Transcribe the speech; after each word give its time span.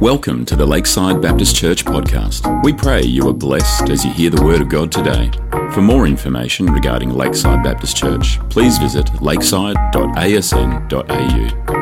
Welcome 0.00 0.46
to 0.46 0.56
the 0.56 0.64
Lakeside 0.64 1.20
Baptist 1.20 1.54
Church 1.54 1.84
podcast. 1.84 2.64
We 2.64 2.72
pray 2.72 3.02
you 3.02 3.28
are 3.28 3.34
blessed 3.34 3.90
as 3.90 4.02
you 4.02 4.10
hear 4.10 4.30
the 4.30 4.42
Word 4.42 4.62
of 4.62 4.70
God 4.70 4.90
today. 4.90 5.30
For 5.74 5.82
more 5.82 6.06
information 6.06 6.72
regarding 6.72 7.10
Lakeside 7.10 7.62
Baptist 7.62 7.98
Church, 7.98 8.40
please 8.48 8.78
visit 8.78 9.20
lakeside.asn.au. 9.20 11.76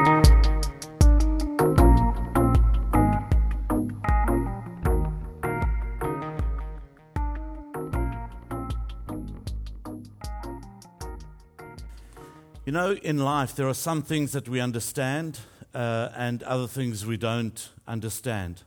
You 12.66 12.72
know, 12.72 12.94
in 12.94 13.18
life, 13.18 13.54
there 13.54 13.68
are 13.68 13.74
some 13.74 14.02
things 14.02 14.32
that 14.32 14.48
we 14.48 14.60
understand 14.60 15.38
uh, 15.74 16.10
and 16.16 16.42
other 16.42 16.66
things 16.66 17.04
we 17.04 17.16
don't 17.16 17.70
understand. 17.86 18.62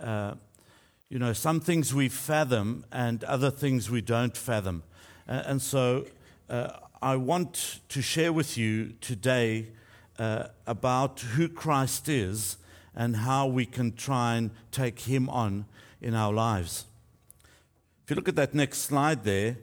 Uh, 0.00 0.34
you 1.08 1.18
know, 1.18 1.32
some 1.32 1.60
things 1.60 1.94
we 1.94 2.08
fathom 2.08 2.84
and 2.90 3.22
other 3.24 3.50
things 3.50 3.90
we 3.90 4.00
don't 4.00 4.36
fathom. 4.36 4.82
Uh, 5.28 5.42
and 5.46 5.62
so 5.62 6.06
uh, 6.50 6.70
I 7.00 7.16
want 7.16 7.80
to 7.88 8.02
share 8.02 8.32
with 8.32 8.58
you 8.58 8.94
today 9.00 9.68
uh, 10.18 10.48
about 10.66 11.20
who 11.20 11.48
Christ 11.48 12.08
is 12.08 12.56
and 12.94 13.16
how 13.16 13.46
we 13.46 13.66
can 13.66 13.92
try 13.92 14.36
and 14.36 14.50
take 14.72 15.00
him 15.00 15.28
on 15.28 15.66
in 16.00 16.14
our 16.14 16.32
lives. 16.32 16.86
If 18.04 18.10
you 18.10 18.16
look 18.16 18.28
at 18.28 18.36
that 18.36 18.54
next 18.54 18.78
slide 18.78 19.24
there, 19.24 19.58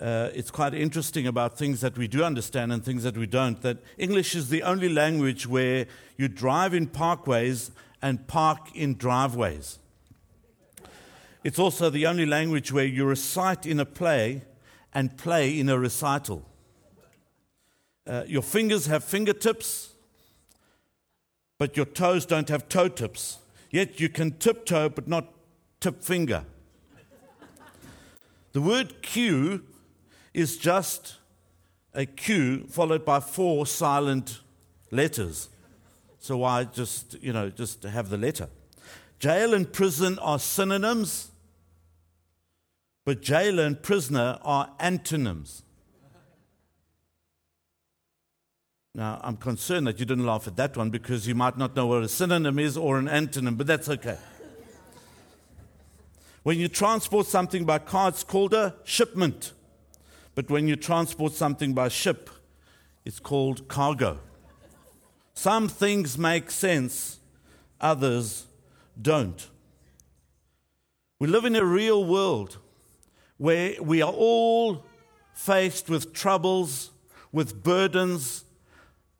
uh, 0.00 0.30
it's 0.32 0.50
quite 0.50 0.74
interesting 0.74 1.26
about 1.26 1.58
things 1.58 1.80
that 1.80 1.98
we 1.98 2.06
do 2.06 2.22
understand 2.22 2.72
and 2.72 2.84
things 2.84 3.02
that 3.02 3.16
we 3.16 3.26
don't. 3.26 3.60
That 3.62 3.78
English 3.96 4.34
is 4.34 4.48
the 4.48 4.62
only 4.62 4.88
language 4.88 5.46
where 5.46 5.86
you 6.16 6.28
drive 6.28 6.72
in 6.72 6.86
parkways 6.86 7.70
and 8.00 8.26
park 8.28 8.74
in 8.74 8.96
driveways. 8.96 9.78
It's 11.42 11.58
also 11.58 11.90
the 11.90 12.06
only 12.06 12.26
language 12.26 12.72
where 12.72 12.84
you 12.84 13.04
recite 13.04 13.66
in 13.66 13.80
a 13.80 13.84
play 13.84 14.42
and 14.94 15.16
play 15.16 15.58
in 15.58 15.68
a 15.68 15.78
recital. 15.78 16.44
Uh, 18.06 18.24
your 18.26 18.42
fingers 18.42 18.86
have 18.86 19.02
fingertips, 19.02 19.94
but 21.58 21.76
your 21.76 21.86
toes 21.86 22.24
don't 22.24 22.48
have 22.48 22.68
toe 22.68 22.88
tips. 22.88 23.38
Yet 23.70 24.00
you 24.00 24.08
can 24.08 24.32
tiptoe, 24.38 24.88
but 24.88 25.08
not 25.08 25.32
tip 25.80 26.02
finger. 26.02 26.44
The 28.52 28.60
word 28.60 29.02
cue 29.02 29.64
is 30.38 30.56
just 30.56 31.16
a 31.94 32.06
Q 32.06 32.64
followed 32.68 33.04
by 33.04 33.18
four 33.18 33.66
silent 33.66 34.38
letters. 34.92 35.48
So 36.20 36.38
why 36.38 36.62
just, 36.62 37.20
you 37.20 37.32
know, 37.32 37.50
just 37.50 37.82
have 37.82 38.08
the 38.08 38.16
letter? 38.16 38.48
Jail 39.18 39.52
and 39.52 39.72
prison 39.72 40.16
are 40.20 40.38
synonyms, 40.38 41.32
but 43.04 43.20
jailer 43.20 43.64
and 43.64 43.82
prisoner 43.82 44.38
are 44.42 44.70
antonyms. 44.78 45.64
Now, 48.94 49.20
I'm 49.24 49.36
concerned 49.36 49.88
that 49.88 49.98
you 49.98 50.06
didn't 50.06 50.26
laugh 50.26 50.46
at 50.46 50.56
that 50.56 50.76
one 50.76 50.90
because 50.90 51.26
you 51.26 51.34
might 51.34 51.58
not 51.58 51.74
know 51.74 51.86
what 51.86 52.04
a 52.04 52.08
synonym 52.08 52.60
is 52.60 52.76
or 52.76 52.98
an 52.98 53.06
antonym, 53.06 53.56
but 53.58 53.66
that's 53.66 53.88
okay. 53.88 54.18
When 56.44 56.60
you 56.60 56.68
transport 56.68 57.26
something 57.26 57.64
by 57.64 57.80
car, 57.80 58.10
it's 58.10 58.22
called 58.22 58.54
a 58.54 58.76
shipment. 58.84 59.52
But 60.38 60.50
when 60.50 60.68
you 60.68 60.76
transport 60.76 61.32
something 61.32 61.72
by 61.72 61.88
ship, 61.88 62.30
it's 63.04 63.18
called 63.18 63.66
cargo. 63.66 64.20
Some 65.34 65.66
things 65.66 66.16
make 66.16 66.52
sense, 66.52 67.18
others 67.80 68.46
don't. 69.02 69.48
We 71.18 71.26
live 71.26 71.44
in 71.44 71.56
a 71.56 71.64
real 71.64 72.04
world 72.04 72.58
where 73.36 73.82
we 73.82 74.00
are 74.00 74.12
all 74.12 74.84
faced 75.34 75.90
with 75.90 76.12
troubles, 76.12 76.92
with 77.32 77.64
burdens, 77.64 78.44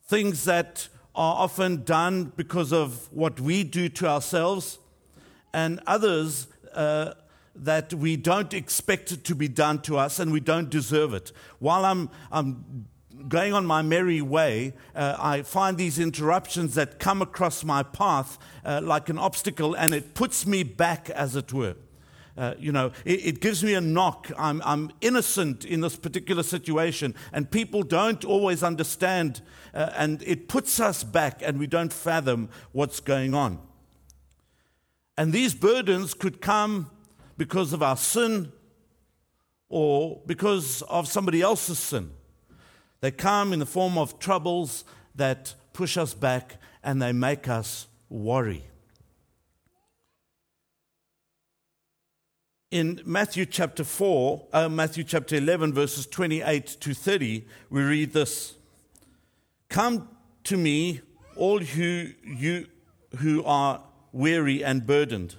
things 0.07 0.45
that 0.45 0.87
are 1.17 1.35
often 1.35 1.83
done 1.83 2.33
because 2.37 2.73
of 2.73 3.13
what 3.13 3.41
we 3.41 3.65
do 3.65 3.89
to 3.89 4.07
ourselves, 4.07 4.79
and 5.53 5.81
others 5.85 6.47
uh, 6.75 7.15
that 7.65 7.93
we 7.95 8.17
don't 8.17 8.55
expect 8.55 9.13
it 9.13 9.25
to 9.25 9.35
be 9.35 9.49
done 9.49 9.81
to 9.83 9.99
us 9.99 10.19
and 10.19 10.33
we 10.33 10.41
don't 10.41 10.71
deserve 10.71 11.15
it. 11.15 11.33
While 11.59 11.85
I'm, 11.85 12.11
I'm 12.31 12.87
going 13.29 13.53
on 13.53 13.67
my 13.67 13.83
merry 13.83 14.23
way, 14.23 14.75
uh, 14.95 15.17
I 15.19 15.43
find 15.43 15.77
these 15.77 15.99
interruptions 15.99 16.75
that 16.75 16.99
come 16.99 17.21
across 17.21 17.65
my 17.65 17.83
path 17.83 18.39
uh, 18.65 18.81
like 18.83 19.09
an 19.09 19.19
obstacle 19.19 19.75
and 19.75 19.95
it 19.95 20.15
puts 20.15 20.47
me 20.47 20.63
back, 20.63 21.11
as 21.11 21.37
it 21.37 21.53
were. 21.53 21.75
Uh, 22.37 22.55
you 22.57 22.71
know, 22.71 22.93
it, 23.05 23.27
it, 23.27 23.41
gives 23.41 23.65
me 23.65 23.75
a 23.75 23.81
knock. 23.81 24.31
I'm, 24.39 24.63
I'm, 24.65 24.93
innocent 25.01 25.65
in 25.65 25.81
this 25.81 25.97
particular 25.97 26.45
situation, 26.45 27.17
and 27.33 27.51
people 27.51 27.83
don't 27.83 28.25
always 28.25 28.63
understand, 28.63 29.41
uh, 29.75 29.91
and 29.97 30.23
it 30.23 30.47
puts 30.47 30.79
us 30.79 31.03
back, 31.03 31.43
and 31.43 31.59
we 31.59 31.67
don't 31.67 31.93
fathom 31.93 32.49
what's 32.71 33.01
going 33.01 33.35
on. 33.35 33.59
And 35.17 35.33
these 35.33 35.53
burdens 35.53 36.15
could 36.15 36.41
come 36.41 36.93
because 37.39 37.73
of 37.73 37.83
our 37.83 37.97
sin 37.97 38.53
or 39.71 40.21
because 40.27 40.83
of 40.83 41.09
somebody 41.09 41.41
else's 41.41 41.79
sin. 41.79 42.11
They 43.01 43.13
come 43.13 43.53
in 43.53 43.61
the 43.61 43.67
form 43.67 43.97
of 43.97 44.19
troubles 44.19 44.85
that 45.15 45.55
push 45.73 45.97
us 45.97 46.13
back 46.13 46.57
and 46.83 47.01
they 47.01 47.13
make 47.13 47.49
us 47.49 47.87
worry. 48.11 48.65
In 52.71 53.01
Matthew 53.07 53.47
chapter 53.47 53.85
4, 53.85 54.49
uh, 54.53 54.69
Matthew 54.69 55.05
chapter 55.05 55.37
11, 55.37 55.73
verses 55.73 56.07
28 56.07 56.67
to 56.67 56.93
30, 56.93 57.47
we 57.71 57.83
read 57.83 58.13
this 58.13 58.57
Come 59.71 60.09
to 60.45 60.57
me, 60.57 61.01
all 61.37 61.61
who, 61.61 62.11
you, 62.25 62.67
who 63.19 63.43
are 63.45 63.83
weary 64.13 64.63
and 64.63 64.87
burdened 64.87 65.37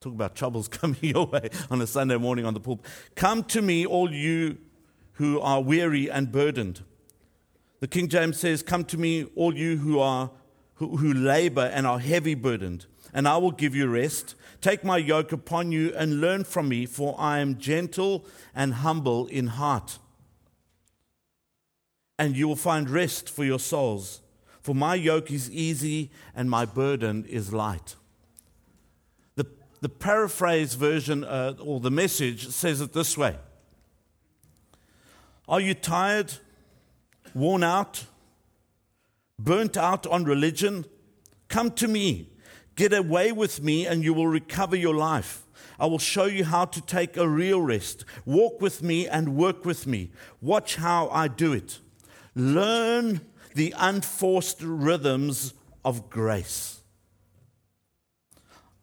Talk 0.00 0.14
about 0.14 0.34
troubles 0.34 0.66
coming 0.68 0.96
your 1.02 1.26
way 1.26 1.50
on 1.70 1.82
a 1.82 1.86
Sunday 1.86 2.16
morning 2.16 2.46
on 2.46 2.54
the 2.54 2.60
pulpit. 2.60 2.90
Come 3.16 3.44
to 3.44 3.60
me, 3.60 3.84
all 3.84 4.10
you 4.10 4.56
who 5.14 5.38
are 5.40 5.60
weary 5.60 6.10
and 6.10 6.32
burdened. 6.32 6.82
The 7.80 7.86
King 7.86 8.08
James 8.08 8.38
says, 8.38 8.62
Come 8.62 8.84
to 8.84 8.96
me, 8.96 9.24
all 9.36 9.54
you 9.54 9.76
who 9.76 9.98
are 9.98 10.30
who, 10.76 10.96
who 10.96 11.12
labor 11.12 11.70
and 11.74 11.86
are 11.86 11.98
heavy 11.98 12.34
burdened, 12.34 12.86
and 13.12 13.28
I 13.28 13.36
will 13.36 13.50
give 13.50 13.74
you 13.74 13.88
rest. 13.88 14.36
Take 14.62 14.84
my 14.84 14.96
yoke 14.96 15.32
upon 15.32 15.70
you 15.70 15.92
and 15.94 16.22
learn 16.22 16.44
from 16.44 16.70
me, 16.70 16.86
for 16.86 17.14
I 17.18 17.40
am 17.40 17.58
gentle 17.58 18.24
and 18.54 18.72
humble 18.72 19.26
in 19.26 19.48
heart. 19.48 19.98
And 22.18 22.38
you 22.38 22.48
will 22.48 22.56
find 22.56 22.88
rest 22.88 23.28
for 23.28 23.44
your 23.44 23.58
souls. 23.58 24.22
For 24.62 24.74
my 24.74 24.94
yoke 24.94 25.30
is 25.30 25.50
easy 25.50 26.10
and 26.34 26.48
my 26.48 26.64
burden 26.64 27.26
is 27.26 27.52
light 27.52 27.96
the 29.80 29.88
paraphrase 29.88 30.74
version 30.74 31.24
uh, 31.24 31.54
or 31.60 31.80
the 31.80 31.90
message 31.90 32.48
says 32.48 32.80
it 32.80 32.92
this 32.92 33.16
way 33.16 33.36
Are 35.48 35.60
you 35.60 35.74
tired, 35.74 36.34
worn 37.34 37.64
out, 37.64 38.04
burnt 39.38 39.76
out 39.76 40.06
on 40.06 40.24
religion? 40.24 40.84
Come 41.48 41.72
to 41.72 41.88
me. 41.88 42.28
Get 42.76 42.92
away 42.92 43.32
with 43.32 43.62
me, 43.62 43.86
and 43.86 44.04
you 44.04 44.14
will 44.14 44.28
recover 44.28 44.76
your 44.76 44.94
life. 44.94 45.42
I 45.78 45.86
will 45.86 45.98
show 45.98 46.26
you 46.26 46.44
how 46.44 46.66
to 46.66 46.80
take 46.80 47.16
a 47.16 47.28
real 47.28 47.60
rest. 47.60 48.04
Walk 48.24 48.60
with 48.60 48.82
me 48.82 49.08
and 49.08 49.36
work 49.36 49.64
with 49.64 49.86
me. 49.86 50.12
Watch 50.40 50.76
how 50.76 51.08
I 51.08 51.28
do 51.28 51.52
it. 51.52 51.80
Learn 52.34 53.22
the 53.54 53.74
unforced 53.76 54.62
rhythms 54.62 55.54
of 55.84 56.08
grace. 56.08 56.79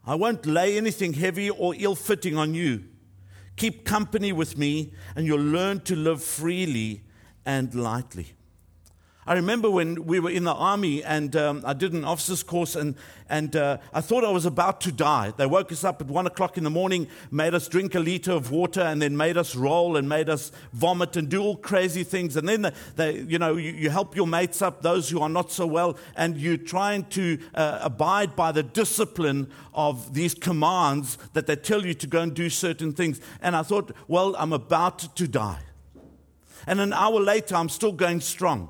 I 0.07 0.15
won't 0.15 0.45
lay 0.45 0.77
anything 0.77 1.13
heavy 1.13 1.50
or 1.50 1.75
ill 1.77 1.95
fitting 1.95 2.38
on 2.38 2.54
you. 2.54 2.86
Keep 3.57 3.83
company 3.83 4.31
with 4.31 4.57
me, 4.57 4.94
and 5.18 5.25
you'll 5.25 5.42
learn 5.42 5.81
to 5.81 5.98
live 5.98 6.24
freely 6.24 7.04
and 7.45 7.75
lightly. 7.75 8.36
I 9.27 9.33
remember 9.33 9.69
when 9.69 10.06
we 10.06 10.21
were 10.21 10.29
in 10.29 10.45
the 10.45 10.53
army 10.53 11.03
and 11.03 11.35
um, 11.35 11.62
I 11.65 11.74
did 11.74 11.91
an 11.91 12.06
officer's 12.06 12.44
course 12.44 12.77
and, 12.77 12.95
and 13.27 13.57
uh, 13.57 13.79
I 13.94 14.00
thought 14.00 14.24
I 14.24 14.31
was 14.31 14.45
about 14.45 14.79
to 14.81 14.91
die. 14.91 15.33
They 15.35 15.45
woke 15.45 15.69
us 15.74 15.83
up 15.83 16.00
at 16.00 16.07
one 16.07 16.25
o'clock 16.25 16.57
in 16.57 16.63
the 16.63 16.69
morning, 16.69 17.09
made 17.29 17.53
us 17.53 17.68
drink 17.68 17.94
a 17.95 18.00
liter 18.00 18.31
of 18.31 18.51
water 18.51 18.79
and 18.79 19.01
then 19.01 19.18
made 19.18 19.35
us 19.35 19.53
roll 19.53 19.97
and 19.97 20.07
made 20.07 20.29
us 20.29 20.53
vomit 20.71 21.18
and 21.18 21.27
do 21.27 21.41
all 21.41 21.57
crazy 21.57 22.06
things. 22.06 22.38
And 22.38 22.47
then, 22.47 22.71
they, 22.95 23.19
you 23.19 23.38
know, 23.38 23.57
you, 23.57 23.71
you, 23.71 23.89
help 23.89 24.15
your 24.15 24.27
mates 24.27 24.62
up, 24.62 24.81
those 24.81 25.09
who 25.09 25.19
are 25.19 25.27
not 25.27 25.51
so 25.51 25.68
well, 25.68 25.97
and 26.15 26.38
you're 26.38 26.56
trying 26.56 27.03
to 27.09 27.38
uh, 27.53 27.80
abide 27.81 28.33
by 28.33 28.53
the 28.53 28.63
discipline 28.63 29.51
of 29.73 30.13
these 30.13 30.35
commands 30.35 31.18
that 31.33 31.47
they 31.47 31.57
tell 31.57 31.85
you 31.85 31.94
to 31.95 32.07
go 32.07 32.21
and 32.21 32.33
do 32.33 32.50
certain 32.50 32.94
things. 32.94 33.19
And 33.41 33.57
I 33.57 33.63
thought, 33.63 33.91
well, 34.07 34.38
I'm 34.39 34.53
about 34.53 35.00
to 35.18 35.27
die. 35.27 35.59
And 36.65 36.80
an 36.80 36.94
hour 36.94 37.19
later, 37.19 37.57
I'm 37.57 37.68
still 37.68 37.91
going 37.91 38.21
strong. 38.21 38.69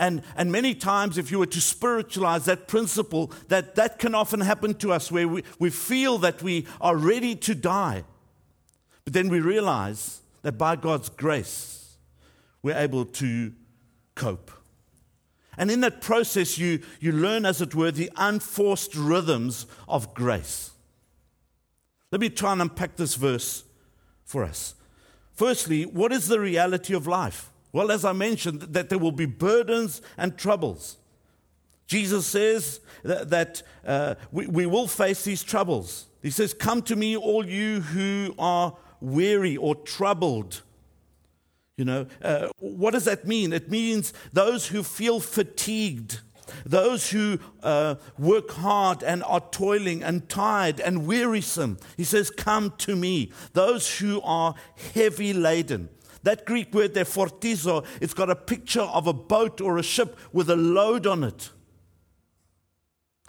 And, 0.00 0.22
and 0.34 0.50
many 0.50 0.74
times, 0.74 1.18
if 1.18 1.30
you 1.30 1.38
were 1.38 1.46
to 1.46 1.60
spiritualize 1.60 2.46
that 2.46 2.66
principle, 2.66 3.30
that, 3.48 3.74
that 3.74 3.98
can 3.98 4.14
often 4.14 4.40
happen 4.40 4.72
to 4.76 4.94
us 4.94 5.12
where 5.12 5.28
we, 5.28 5.44
we 5.58 5.68
feel 5.68 6.16
that 6.18 6.42
we 6.42 6.66
are 6.80 6.96
ready 6.96 7.36
to 7.36 7.54
die. 7.54 8.04
But 9.04 9.12
then 9.12 9.28
we 9.28 9.40
realize 9.40 10.22
that 10.40 10.52
by 10.52 10.76
God's 10.76 11.10
grace, 11.10 11.96
we're 12.62 12.78
able 12.78 13.04
to 13.04 13.52
cope. 14.14 14.50
And 15.58 15.70
in 15.70 15.82
that 15.82 16.00
process, 16.00 16.56
you, 16.56 16.80
you 16.98 17.12
learn, 17.12 17.44
as 17.44 17.60
it 17.60 17.74
were, 17.74 17.90
the 17.90 18.10
unforced 18.16 18.94
rhythms 18.94 19.66
of 19.86 20.14
grace. 20.14 20.70
Let 22.10 22.22
me 22.22 22.30
try 22.30 22.52
and 22.52 22.62
unpack 22.62 22.96
this 22.96 23.16
verse 23.16 23.64
for 24.24 24.44
us. 24.44 24.74
Firstly, 25.34 25.84
what 25.84 26.10
is 26.10 26.26
the 26.28 26.40
reality 26.40 26.94
of 26.94 27.06
life? 27.06 27.49
Well, 27.72 27.92
as 27.92 28.04
I 28.04 28.12
mentioned, 28.12 28.60
that 28.60 28.88
there 28.88 28.98
will 28.98 29.12
be 29.12 29.26
burdens 29.26 30.02
and 30.16 30.36
troubles. 30.36 30.96
Jesus 31.86 32.26
says 32.26 32.80
that, 33.02 33.30
that 33.30 33.62
uh, 33.84 34.14
we, 34.30 34.46
we 34.46 34.66
will 34.66 34.86
face 34.86 35.24
these 35.24 35.42
troubles. 35.42 36.06
He 36.22 36.30
says, 36.30 36.54
Come 36.54 36.82
to 36.82 36.96
me, 36.96 37.16
all 37.16 37.46
you 37.46 37.80
who 37.80 38.34
are 38.38 38.76
weary 39.00 39.56
or 39.56 39.74
troubled. 39.74 40.62
You 41.76 41.84
know, 41.86 42.06
uh, 42.22 42.48
what 42.58 42.92
does 42.92 43.06
that 43.06 43.26
mean? 43.26 43.52
It 43.52 43.70
means 43.70 44.12
those 44.32 44.66
who 44.66 44.82
feel 44.82 45.18
fatigued, 45.18 46.20
those 46.66 47.10
who 47.10 47.38
uh, 47.62 47.94
work 48.18 48.50
hard 48.50 49.02
and 49.02 49.24
are 49.24 49.40
toiling 49.40 50.02
and 50.02 50.28
tired 50.28 50.78
and 50.78 51.06
wearisome. 51.06 51.78
He 51.96 52.04
says, 52.04 52.30
Come 52.30 52.74
to 52.78 52.96
me. 52.96 53.32
Those 53.52 53.98
who 53.98 54.20
are 54.22 54.54
heavy 54.94 55.32
laden. 55.32 55.88
That 56.22 56.44
Greek 56.44 56.74
word 56.74 56.94
there, 56.94 57.04
fortizo, 57.04 57.86
it's 58.00 58.14
got 58.14 58.30
a 58.30 58.36
picture 58.36 58.82
of 58.82 59.06
a 59.06 59.12
boat 59.12 59.60
or 59.60 59.78
a 59.78 59.82
ship 59.82 60.18
with 60.32 60.50
a 60.50 60.56
load 60.56 61.06
on 61.06 61.24
it. 61.24 61.50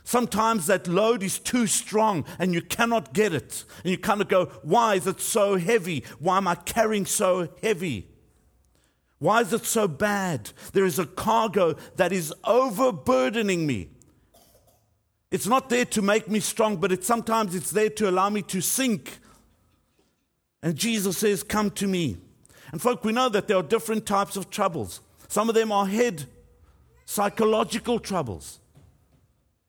Sometimes 0.03 0.67
that 0.67 0.87
load 0.87 1.23
is 1.23 1.39
too 1.39 1.67
strong 1.67 2.25
and 2.37 2.53
you 2.53 2.61
cannot 2.61 3.13
get 3.13 3.33
it. 3.33 3.63
And 3.83 3.91
you 3.91 3.97
kind 3.97 4.19
of 4.19 4.27
go, 4.27 4.45
Why 4.63 4.95
is 4.95 5.07
it 5.07 5.21
so 5.21 5.57
heavy? 5.57 6.03
Why 6.19 6.37
am 6.37 6.47
I 6.47 6.55
carrying 6.55 7.05
so 7.05 7.49
heavy? 7.61 8.07
Why 9.19 9.41
is 9.41 9.53
it 9.53 9.65
so 9.65 9.87
bad? 9.87 10.51
There 10.73 10.85
is 10.85 10.97
a 10.97 11.05
cargo 11.05 11.75
that 11.95 12.11
is 12.11 12.33
overburdening 12.43 13.67
me. 13.67 13.89
It's 15.29 15.47
not 15.47 15.69
there 15.69 15.85
to 15.85 16.01
make 16.01 16.27
me 16.27 16.39
strong, 16.39 16.77
but 16.77 16.91
it's 16.91 17.07
sometimes 17.07 17.55
it's 17.55 17.71
there 17.71 17.91
to 17.91 18.09
allow 18.09 18.29
me 18.29 18.41
to 18.41 18.59
sink. 18.59 19.19
And 20.61 20.75
Jesus 20.75 21.19
says, 21.19 21.43
Come 21.43 21.71
to 21.71 21.87
me. 21.87 22.17
And, 22.71 22.81
folk, 22.81 23.03
we 23.03 23.11
know 23.11 23.29
that 23.29 23.47
there 23.47 23.57
are 23.57 23.63
different 23.63 24.05
types 24.05 24.37
of 24.37 24.49
troubles. 24.49 25.01
Some 25.27 25.49
of 25.49 25.55
them 25.55 25.71
are 25.71 25.85
head, 25.85 26.25
psychological 27.05 27.99
troubles, 27.99 28.59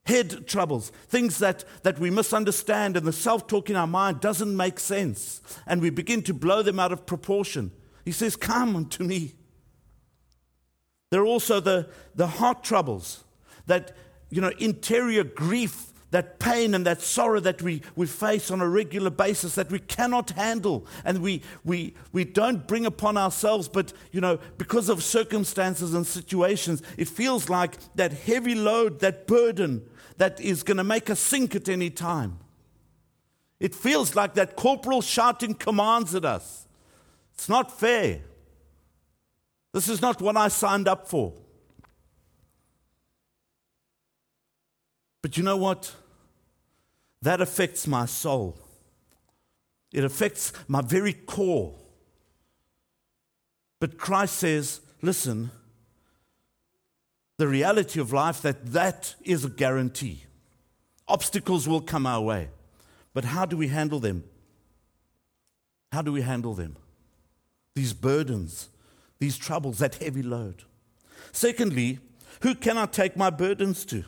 head 0.07 0.47
troubles, 0.47 0.91
things 1.09 1.39
that, 1.39 1.65
that 1.83 1.99
we 1.99 2.11
misunderstand, 2.11 2.97
and 2.97 3.07
the 3.07 3.13
self 3.13 3.47
talk 3.47 3.71
in 3.71 3.77
our 3.77 3.87
mind 3.87 4.21
doesn't 4.21 4.57
make 4.57 4.79
sense. 4.79 5.41
And 5.67 5.81
we 5.81 5.91
begin 5.91 6.23
to 6.23 6.35
blow 6.35 6.63
them 6.63 6.79
out 6.79 6.93
of 6.93 7.07
proportion. 7.07 7.73
He 8.05 8.13
says, 8.13 8.37
Come 8.37 8.77
unto 8.77 9.05
me. 9.05 9.35
There 11.11 11.21
are 11.21 11.27
also 11.27 11.61
the, 11.61 11.89
the 12.15 12.27
heart 12.27 12.65
troubles, 12.65 13.25
that, 13.67 13.95
you 14.31 14.41
know, 14.41 14.53
interior 14.59 15.25
grief 15.25 15.92
that 16.13 16.39
pain 16.39 16.75
and 16.75 16.87
that 16.87 17.01
sorrow 17.01 17.41
that 17.41 17.63
we, 17.63 17.83
we 17.97 18.07
face 18.07 18.51
on 18.51 18.61
a 18.61 18.69
regular 18.69 19.11
basis 19.11 19.55
that 19.55 19.71
we 19.71 19.79
cannot 19.79 20.31
handle 20.31 20.87
and 21.05 21.21
we, 21.21 21.43
we, 21.65 21.95
we 22.13 22.23
don't 22.25 22.69
bring 22.69 22.87
upon 22.87 23.17
ourselves, 23.17 23.67
but 23.67 23.93
you 24.13 24.21
know, 24.21 24.39
because 24.59 24.91
of 24.91 25.03
circumstances 25.03 25.95
and 25.95 26.07
situations, 26.07 26.83
it 26.99 27.09
feels 27.09 27.49
like 27.49 27.77
that 27.95 28.13
heavy 28.13 28.55
load, 28.55 29.01
that 29.01 29.27
burden 29.27 29.83
that 30.19 30.39
is 30.39 30.63
going 30.63 30.77
to 30.77 30.85
make 30.85 31.09
us 31.09 31.19
sink 31.19 31.57
at 31.57 31.69
any 31.69 31.89
time. 31.89 32.39
It 33.59 33.75
feels 33.75 34.15
like 34.15 34.35
that 34.35 34.55
corporal 34.55 35.01
shouting 35.01 35.55
commands 35.55 36.15
at 36.15 36.27
us. 36.27 36.67
It's 37.33 37.49
not 37.49 37.79
fair. 37.81 38.21
This 39.73 39.89
is 39.89 40.03
not 40.03 40.21
what 40.21 40.37
I 40.37 40.49
signed 40.49 40.89
up 40.89 41.09
for. 41.09 41.33
But 45.23 45.37
you 45.37 45.45
know 45.45 45.57
what? 45.57 45.95
That 47.23 47.41
affects 47.41 47.87
my 47.87 48.07
soul. 48.07 48.59
It 49.93 50.05
affects 50.05 50.53
my 50.67 50.81
very 50.81 51.13
core. 51.13 51.75
But 53.79 53.99
Christ 53.99 54.37
says, 54.37 54.81
listen, 55.01 55.51
the 57.39 57.49
reality 57.49 58.01
of 58.01 58.13
life 58.13 58.43
that 58.43 58.73
that 58.73 59.15
is 59.23 59.45
a 59.45 59.51
guarantee. 59.51 60.25
Obstacles 61.09 61.69
will 61.69 61.81
come 61.81 62.07
our 62.07 62.21
way. 62.21 62.49
But 63.15 63.25
how 63.25 63.45
do 63.45 63.57
we 63.57 63.69
handle 63.69 64.01
them? 64.01 64.25
How 65.93 66.03
do 66.03 66.13
we 66.13 66.23
handle 66.23 66.55
them? 66.55 66.77
These 67.75 67.93
burdens, 67.93 68.69
these 69.19 69.37
troubles, 69.37 69.79
that 69.79 69.97
heavy 69.97 70.23
load. 70.23 70.65
Secondly, 71.33 71.99
who 72.41 72.55
can 72.55 72.79
I 72.79 72.87
take 72.87 73.17
my 73.17 73.31
burdens 73.31 73.85
to? 73.87 74.05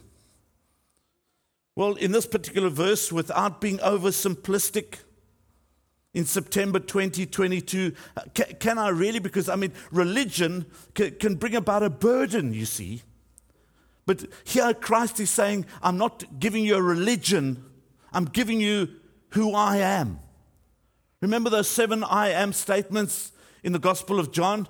Well, 1.77 1.95
in 1.95 2.13
this 2.13 2.27
particular 2.27 2.69
verse, 2.69 3.11
without 3.11 3.61
being 3.61 3.79
oversimplistic, 3.79 4.99
in 6.15 6.25
September 6.25 6.79
2022, 6.79 7.93
can, 8.35 8.47
can, 8.61 8.79
I 8.79 8.89
really? 8.91 9.19
Because, 9.19 9.49
I 9.49 9.57
mean, 9.57 9.73
religion 9.91 10.67
can, 10.95 11.17
can 11.17 11.35
bring 11.35 11.57
about 11.57 11.83
a 11.83 11.91
burden, 11.91 12.55
you 12.55 12.65
see. 12.65 13.03
But 14.07 14.25
here 14.45 14.73
Christ 14.75 15.19
is 15.19 15.31
saying, 15.31 15.67
I'm 15.83 15.99
not 15.99 16.39
giving 16.39 16.65
you 16.65 16.77
a 16.77 16.83
religion, 16.83 17.65
I'm 18.13 18.27
giving 18.27 18.61
you 18.61 18.89
who 19.31 19.55
I 19.55 19.79
am. 19.79 20.21
Remember 21.21 21.51
those 21.51 21.69
seven 21.69 22.05
I 22.05 22.29
am 22.29 22.53
statements 22.53 23.33
in 23.65 23.73
the 23.73 23.79
Gospel 23.81 24.21
of 24.21 24.31
John? 24.31 24.69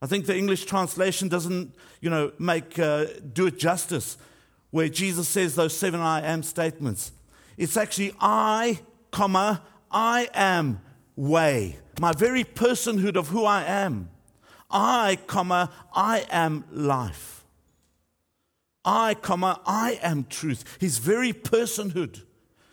I 0.00 0.06
think 0.06 0.26
the 0.26 0.36
English 0.36 0.64
translation 0.64 1.28
doesn't, 1.28 1.76
you 2.00 2.10
know, 2.10 2.32
make 2.40 2.76
uh, 2.80 3.04
do 3.32 3.46
it 3.46 3.58
justice 3.58 4.16
where 4.72 4.88
Jesus 4.88 5.28
says 5.28 5.54
those 5.54 5.76
seven 5.76 6.00
I 6.00 6.22
am 6.22 6.42
statements. 6.42 7.12
It's 7.56 7.76
actually 7.76 8.12
I, 8.20 8.80
comma, 9.12 9.62
I 9.90 10.28
am 10.34 10.80
way. 11.14 11.78
My 12.00 12.12
very 12.12 12.42
personhood 12.42 13.16
of 13.16 13.28
who 13.28 13.44
I 13.44 13.62
am. 13.62 14.08
I, 14.70 15.18
comma, 15.26 15.70
I 15.94 16.26
am 16.30 16.64
life. 16.72 17.44
I, 18.84 19.14
comma, 19.14 19.60
I 19.66 20.00
am 20.02 20.24
truth. 20.24 20.78
His 20.80 20.98
very 20.98 21.34
personhood. 21.34 22.22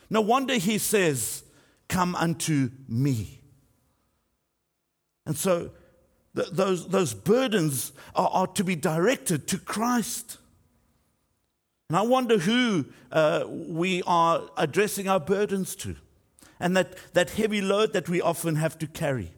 No 0.08 0.22
wonder 0.22 0.54
he 0.54 0.78
says, 0.78 1.44
Come 1.88 2.14
unto 2.14 2.70
me. 2.88 3.40
And 5.26 5.36
so 5.36 5.70
th- 6.34 6.50
those, 6.50 6.88
those 6.88 7.14
burdens 7.14 7.92
are, 8.14 8.30
are 8.32 8.46
to 8.48 8.64
be 8.64 8.76
directed 8.76 9.46
to 9.48 9.58
Christ. 9.58 10.38
And 11.90 11.96
I 11.96 12.02
wonder 12.02 12.38
who 12.38 12.84
uh, 13.10 13.46
we 13.48 14.00
are 14.06 14.48
addressing 14.56 15.08
our 15.08 15.18
burdens 15.18 15.74
to 15.74 15.96
and 16.60 16.76
that, 16.76 16.94
that 17.14 17.30
heavy 17.30 17.60
load 17.60 17.94
that 17.94 18.08
we 18.08 18.20
often 18.20 18.54
have 18.54 18.78
to 18.78 18.86
carry. 18.86 19.32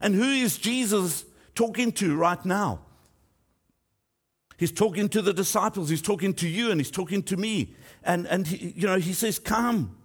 And 0.00 0.16
who 0.16 0.24
is 0.24 0.58
Jesus 0.58 1.24
talking 1.54 1.92
to 1.92 2.16
right 2.16 2.44
now? 2.44 2.80
He's 4.56 4.72
talking 4.72 5.08
to 5.10 5.22
the 5.22 5.32
disciples, 5.32 5.88
he's 5.88 6.02
talking 6.02 6.34
to 6.34 6.48
you, 6.48 6.72
and 6.72 6.80
he's 6.80 6.90
talking 6.90 7.22
to 7.22 7.36
me. 7.36 7.76
And, 8.02 8.26
and 8.26 8.48
he, 8.48 8.72
you 8.74 8.88
know, 8.88 8.98
he 8.98 9.12
says, 9.12 9.38
Come. 9.38 9.96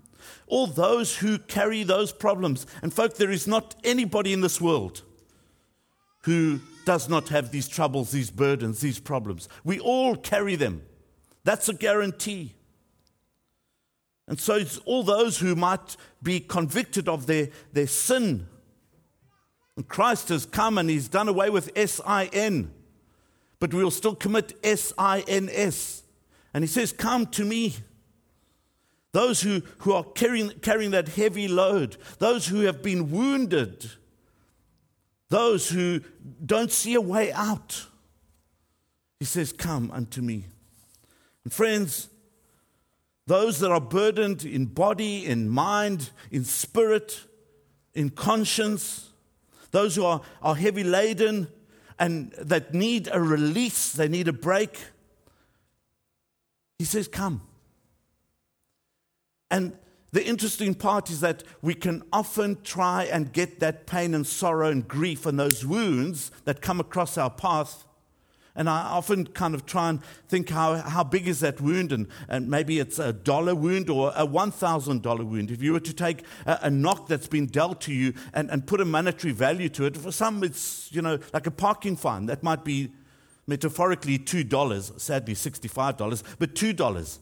All 0.46 0.68
those 0.68 1.18
who 1.18 1.40
carry 1.40 1.82
those 1.82 2.12
problems. 2.12 2.68
And, 2.84 2.94
folk, 2.94 3.16
there 3.16 3.32
is 3.32 3.48
not 3.48 3.74
anybody 3.84 4.32
in 4.32 4.42
this 4.42 4.62
world 4.62 5.02
who 6.22 6.60
does 6.86 7.10
not 7.10 7.30
have 7.30 7.50
these 7.50 7.68
troubles, 7.68 8.12
these 8.12 8.30
burdens, 8.30 8.82
these 8.82 9.00
problems. 9.00 9.50
We 9.64 9.80
all 9.80 10.16
carry 10.16 10.56
them. 10.56 10.84
That's 11.44 11.70
a 11.70 11.74
guarantee. 11.74 12.54
And 14.28 14.40
so 14.40 14.56
it's 14.56 14.78
all 14.80 15.04
those 15.04 15.40
who 15.40 15.56
might 15.56 15.98
be 16.22 16.40
convicted 16.40 17.10
of 17.10 17.26
their, 17.26 17.50
their 17.74 17.88
sin. 17.88 18.48
And 19.76 19.88
Christ 19.88 20.30
has 20.30 20.46
come 20.46 20.78
and 20.78 20.90
he's 20.90 21.08
done 21.08 21.28
away 21.28 21.50
with 21.50 21.72
S 21.76 22.00
I 22.06 22.30
N, 22.32 22.72
but 23.60 23.74
we 23.74 23.84
will 23.84 23.92
still 23.92 24.16
commit 24.16 24.54
S 24.64 24.94
I 24.98 25.24
N 25.28 25.50
S. 25.52 26.04
And 26.54 26.64
he 26.64 26.68
says, 26.68 26.92
Come 26.92 27.26
to 27.28 27.44
me. 27.44 27.76
Those 29.12 29.42
who, 29.42 29.64
who 29.80 29.94
are 29.94 30.04
carrying, 30.04 30.52
carrying 30.60 30.92
that 30.92 31.08
heavy 31.08 31.48
load, 31.48 31.98
those 32.20 32.46
who 32.46 32.62
have 32.62 32.84
been 32.84 33.10
wounded, 33.10 33.90
those 35.30 35.70
who 35.70 36.02
don't 36.46 36.72
see 36.72 36.94
a 36.94 37.02
way 37.02 37.32
out. 37.32 37.88
He 39.20 39.26
says, 39.26 39.52
Come 39.52 39.90
unto 39.90 40.22
me. 40.22 40.46
And 41.44 41.54
friends, 41.54 42.10
those 43.28 43.60
that 43.60 43.72
are 43.72 43.82
burdened 43.82 44.44
in 44.44 44.66
body, 44.66 45.26
in 45.26 45.50
mind, 45.50 46.10
in 46.32 46.44
spirit, 46.44 47.26
in 47.94 48.10
conscience, 48.10 49.10
those 49.72 49.96
who 49.96 50.06
are, 50.06 50.22
are 50.42 50.56
heavy 50.56 50.84
laden, 50.84 51.48
and 52.00 52.32
that 52.40 52.74
need 52.74 53.10
a 53.12 53.22
release, 53.22 53.92
they 53.92 54.08
need 54.08 54.28
a 54.28 54.34
break. 54.34 54.80
He 56.80 56.86
says, 56.86 57.08
Come. 57.08 57.42
And 59.52 59.78
the 60.12 60.26
interesting 60.26 60.74
part 60.74 61.10
is 61.10 61.20
that 61.22 61.44
we 61.62 61.76
can 61.76 62.04
often 62.12 62.62
try 62.64 63.04
and 63.04 63.32
get 63.32 63.60
that 63.60 63.86
pain 63.86 64.14
and 64.14 64.26
sorrow 64.26 64.70
and 64.72 64.88
grief 64.88 65.26
and 65.26 65.40
those 65.40 65.66
wounds 65.66 66.32
that 66.46 66.62
come 66.62 66.80
across 66.80 67.18
our 67.18 67.30
path 67.30 67.86
and 68.56 68.70
I 68.70 68.82
often 68.82 69.28
kind 69.28 69.56
of 69.56 69.66
try 69.66 69.90
and 69.90 70.04
think 70.28 70.50
how, 70.50 70.76
how 70.76 71.04
big 71.04 71.28
is 71.28 71.40
that 71.42 71.62
wound? 71.62 71.92
And, 71.92 72.08
and 72.28 72.50
maybe 72.50 72.80
it's 72.80 73.00
a 73.00 73.14
dollar 73.14 73.56
wound 73.56 73.90
or 73.90 74.12
a 74.16 74.26
$1,000 74.28 75.24
wound. 75.26 75.52
If 75.52 75.62
you 75.62 75.74
were 75.74 75.80
to 75.80 75.94
take 75.94 76.24
a, 76.46 76.60
a, 76.64 76.70
knock 76.70 77.08
that's 77.08 77.28
been 77.28 77.46
dealt 77.46 77.82
to 77.82 77.94
you 77.94 78.14
and, 78.34 78.50
and 78.50 78.66
put 78.66 78.82
a 78.82 78.86
monetary 78.86 79.34
value 79.34 79.70
to 79.70 79.86
it, 79.86 79.96
for 79.96 80.12
some 80.12 80.44
it's, 80.44 80.90
you 80.92 81.02
know, 81.02 81.20
like 81.34 81.48
a 81.48 81.52
parking 81.52 81.96
fine. 81.96 82.26
That 82.26 82.44
might 82.44 82.64
be 82.64 82.92
metaphorically 83.48 84.20
$2, 84.20 85.00
sadly 85.00 85.34
$65, 85.34 86.24
but 86.38 86.56
$2. 86.56 87.20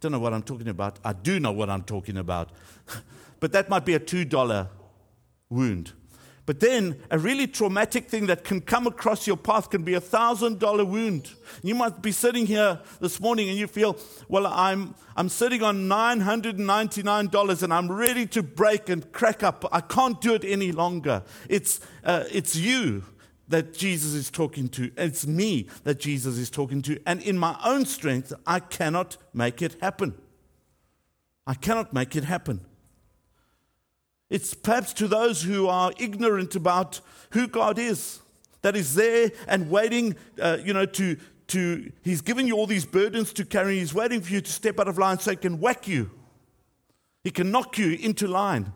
Don't 0.00 0.12
know 0.12 0.18
what 0.18 0.32
I'm 0.32 0.42
talking 0.42 0.68
about. 0.68 0.98
I 1.04 1.12
do 1.12 1.38
know 1.38 1.52
what 1.52 1.68
I'm 1.68 1.82
talking 1.82 2.16
about. 2.16 2.50
but 3.40 3.52
that 3.52 3.68
might 3.68 3.84
be 3.84 3.94
a 3.94 4.00
$2 4.00 4.68
wound. 5.50 5.92
But 6.50 6.58
then 6.58 6.96
a 7.12 7.16
really 7.16 7.46
traumatic 7.46 8.08
thing 8.08 8.26
that 8.26 8.42
can 8.42 8.60
come 8.60 8.88
across 8.88 9.24
your 9.24 9.36
path 9.36 9.70
can 9.70 9.84
be 9.84 9.94
a 9.94 10.00
thousand 10.00 10.58
dollar 10.58 10.84
wound. 10.84 11.30
You 11.62 11.76
might 11.76 12.02
be 12.02 12.10
sitting 12.10 12.44
here 12.44 12.80
this 12.98 13.20
morning 13.20 13.48
and 13.48 13.56
you 13.56 13.68
feel, 13.68 13.96
well, 14.28 14.48
I'm, 14.48 14.96
I'm 15.16 15.28
sitting 15.28 15.62
on 15.62 15.82
$999 15.88 17.62
and 17.62 17.72
I'm 17.72 17.92
ready 17.92 18.26
to 18.26 18.42
break 18.42 18.88
and 18.88 19.12
crack 19.12 19.44
up. 19.44 19.64
I 19.70 19.80
can't 19.80 20.20
do 20.20 20.34
it 20.34 20.42
any 20.42 20.72
longer. 20.72 21.22
It's, 21.48 21.78
uh, 22.02 22.24
it's 22.32 22.56
you 22.56 23.04
that 23.46 23.72
Jesus 23.72 24.14
is 24.14 24.28
talking 24.28 24.68
to. 24.70 24.90
It's 24.96 25.28
me 25.28 25.68
that 25.84 26.00
Jesus 26.00 26.36
is 26.36 26.50
talking 26.50 26.82
to. 26.82 27.00
And 27.06 27.22
in 27.22 27.38
my 27.38 27.56
own 27.64 27.84
strength, 27.84 28.32
I 28.44 28.58
cannot 28.58 29.18
make 29.32 29.62
it 29.62 29.76
happen. 29.80 30.20
I 31.46 31.54
cannot 31.54 31.94
make 31.94 32.16
it 32.16 32.24
happen. 32.24 32.66
It's 34.30 34.54
perhaps 34.54 34.92
to 34.94 35.08
those 35.08 35.42
who 35.42 35.66
are 35.66 35.92
ignorant 35.98 36.54
about 36.54 37.00
who 37.30 37.48
God 37.48 37.78
is, 37.78 38.20
that 38.62 38.76
is 38.76 38.94
there 38.94 39.32
and 39.48 39.68
waiting, 39.68 40.16
uh, 40.40 40.58
you 40.64 40.72
know, 40.72 40.86
to, 40.86 41.16
to, 41.48 41.92
He's 42.02 42.20
given 42.20 42.46
you 42.46 42.56
all 42.56 42.66
these 42.66 42.84
burdens 42.84 43.32
to 43.34 43.44
carry. 43.44 43.78
He's 43.78 43.92
waiting 43.92 44.20
for 44.20 44.32
you 44.32 44.40
to 44.40 44.52
step 44.52 44.78
out 44.78 44.86
of 44.86 44.98
line 44.98 45.18
so 45.18 45.32
He 45.32 45.36
can 45.36 45.60
whack 45.60 45.88
you. 45.88 46.10
He 47.24 47.30
can 47.30 47.50
knock 47.50 47.76
you 47.76 47.98
into 48.00 48.28
line. 48.28 48.72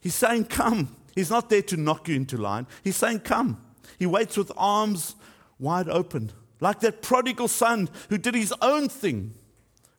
He's 0.00 0.14
saying, 0.14 0.44
Come. 0.44 0.94
He's 1.14 1.30
not 1.30 1.48
there 1.48 1.62
to 1.62 1.76
knock 1.76 2.08
you 2.08 2.16
into 2.16 2.36
line. 2.36 2.66
He's 2.82 2.96
saying, 2.96 3.20
Come. 3.20 3.60
He 3.98 4.06
waits 4.06 4.36
with 4.36 4.52
arms 4.56 5.14
wide 5.58 5.88
open, 5.88 6.32
like 6.60 6.80
that 6.80 7.00
prodigal 7.00 7.48
son 7.48 7.88
who 8.10 8.18
did 8.18 8.34
his 8.34 8.52
own 8.60 8.88
thing, 8.88 9.32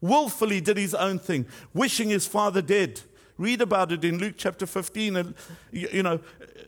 willfully 0.01 0.61
did 0.61 0.77
his 0.77 0.93
own 0.93 1.17
thing, 1.17 1.47
wishing 1.73 2.09
his 2.09 2.27
father 2.27 2.61
dead 2.61 3.01
Read 3.37 3.61
about 3.61 3.91
it 3.91 4.03
in 4.05 4.17
Luke 4.17 4.35
chapter 4.37 4.65
15. 4.65 5.15
And, 5.15 5.35
you 5.71 6.03
know, 6.03 6.19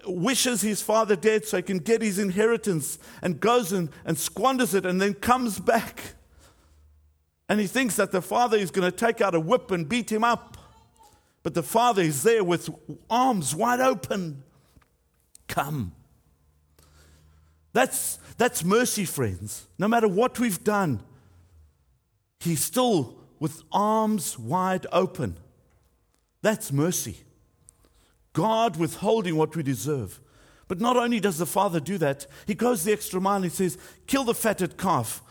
wishes 0.06 0.62
his 0.62 0.82
father 0.82 1.16
dead 1.16 1.46
so 1.46 1.58
he 1.58 1.64
can 1.64 1.80
get 1.80 2.02
his 2.02 2.20
inheritance 2.20 3.00
and 3.22 3.40
goes 3.40 3.72
and, 3.72 3.90
and 4.06 4.18
squanders 4.18 4.74
it 4.74 4.86
and 4.86 5.02
then 5.02 5.14
comes 5.14 5.60
back. 5.60 6.16
And 7.50 7.60
he 7.60 7.68
thinks 7.68 7.96
that 7.96 8.12
the 8.12 8.22
father 8.22 8.58
is 8.58 8.72
going 8.72 8.90
to 8.90 8.96
take 8.96 9.22
out 9.22 9.34
a 9.34 9.40
whip 9.40 9.72
and 9.72 9.88
beat 9.88 10.12
him 10.12 10.24
up. 10.24 10.58
But 11.44 11.54
the 11.54 11.64
father 11.64 12.02
is 12.02 12.24
there 12.24 12.44
with 12.44 12.70
arms 13.10 13.56
wide 13.56 13.80
open. 13.80 14.44
Come. 15.48 15.94
That's, 17.72 18.20
that's 18.38 18.64
mercy, 18.64 19.06
friends. 19.06 19.68
No 19.78 19.88
matter 19.88 20.08
what 20.08 20.40
we've 20.40 20.62
done, 20.64 21.02
he's 22.40 22.64
still 22.64 23.18
with 23.40 23.64
arms 23.72 24.38
wide 24.38 24.88
open. 24.92 25.38
That's 26.42 26.72
mercy. 26.72 27.18
God 28.34 28.78
withholding 28.78 29.36
what 29.36 29.56
we 29.56 29.64
deserve. 29.64 30.22
But 30.68 30.80
not 30.80 30.98
only 30.98 31.20
does 31.20 31.38
the 31.38 31.46
Father 31.46 31.80
do 31.80 31.98
that, 31.98 32.28
He 32.46 32.54
goes 32.54 32.84
the 32.84 32.92
extra 32.92 33.22
mile. 33.22 33.42
He 33.42 33.50
says, 33.50 33.78
Kill 34.06 34.24
the 34.24 34.34
fatted 34.34 34.78
calf, 34.78 35.22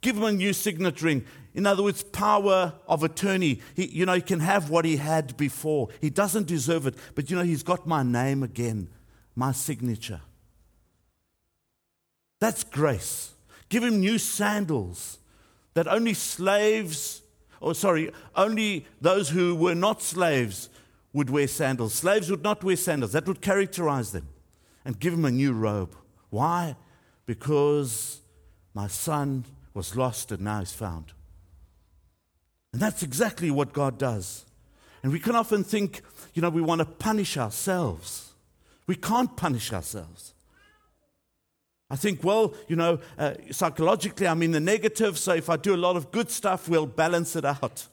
give 0.00 0.16
him 0.16 0.24
a 0.24 0.32
new 0.32 0.52
signet 0.52 1.00
ring. 1.00 1.24
In 1.54 1.66
other 1.66 1.82
words, 1.82 2.02
power 2.02 2.74
of 2.86 3.02
attorney. 3.02 3.60
He, 3.74 3.86
you 3.86 4.06
know, 4.06 4.14
he 4.14 4.22
can 4.22 4.40
have 4.40 4.70
what 4.70 4.84
he 4.84 4.96
had 4.96 5.36
before. 5.36 5.88
He 6.00 6.10
doesn't 6.10 6.46
deserve 6.46 6.86
it, 6.86 6.94
but 7.14 7.30
you 7.30 7.36
know, 7.36 7.42
he's 7.42 7.62
got 7.62 7.86
my 7.86 8.02
name 8.02 8.42
again, 8.42 8.88
my 9.36 9.52
signature. 9.52 10.22
That's 12.40 12.64
grace. 12.64 13.32
Give 13.68 13.84
him 13.84 14.00
new 14.00 14.18
sandals 14.18 15.18
that 15.74 15.86
only 15.86 16.14
slaves 16.14 17.21
or 17.62 17.74
sorry, 17.74 18.12
only 18.34 18.84
those 19.00 19.30
who 19.30 19.54
were 19.54 19.74
not 19.74 20.02
slaves 20.02 20.68
would 21.12 21.30
wear 21.30 21.46
sandals. 21.46 21.94
Slaves 21.94 22.30
would 22.30 22.42
not 22.42 22.64
wear 22.64 22.76
sandals. 22.76 23.12
That 23.12 23.26
would 23.26 23.40
characterize 23.40 24.12
them 24.12 24.28
and 24.84 24.98
give 24.98 25.12
them 25.12 25.24
a 25.24 25.30
new 25.30 25.52
robe. 25.52 25.94
Why? 26.30 26.76
Because 27.24 28.20
my 28.74 28.88
son 28.88 29.44
was 29.74 29.96
lost 29.96 30.32
and 30.32 30.42
now 30.42 30.60
is 30.60 30.72
found. 30.72 31.12
And 32.72 32.82
that's 32.82 33.02
exactly 33.02 33.50
what 33.50 33.72
God 33.72 33.98
does. 33.98 34.44
And 35.02 35.12
we 35.12 35.20
can 35.20 35.36
often 35.36 35.62
think, 35.62 36.02
you 36.34 36.42
know, 36.42 36.50
we 36.50 36.62
want 36.62 36.80
to 36.80 36.84
punish 36.84 37.36
ourselves. 37.36 38.32
We 38.86 38.96
can't 38.96 39.36
punish 39.36 39.72
ourselves. 39.72 40.34
I 41.92 41.96
think, 41.96 42.24
well, 42.24 42.54
you 42.68 42.74
know, 42.74 43.00
uh, 43.18 43.34
psychologically 43.50 44.26
I'm 44.26 44.42
in 44.42 44.52
the 44.52 44.60
negative, 44.60 45.18
so 45.18 45.34
if 45.34 45.50
I 45.50 45.58
do 45.58 45.74
a 45.74 45.76
lot 45.76 45.94
of 45.94 46.10
good 46.10 46.30
stuff, 46.30 46.66
we'll 46.66 46.86
balance 46.86 47.36
it 47.36 47.44
out. 47.44 47.86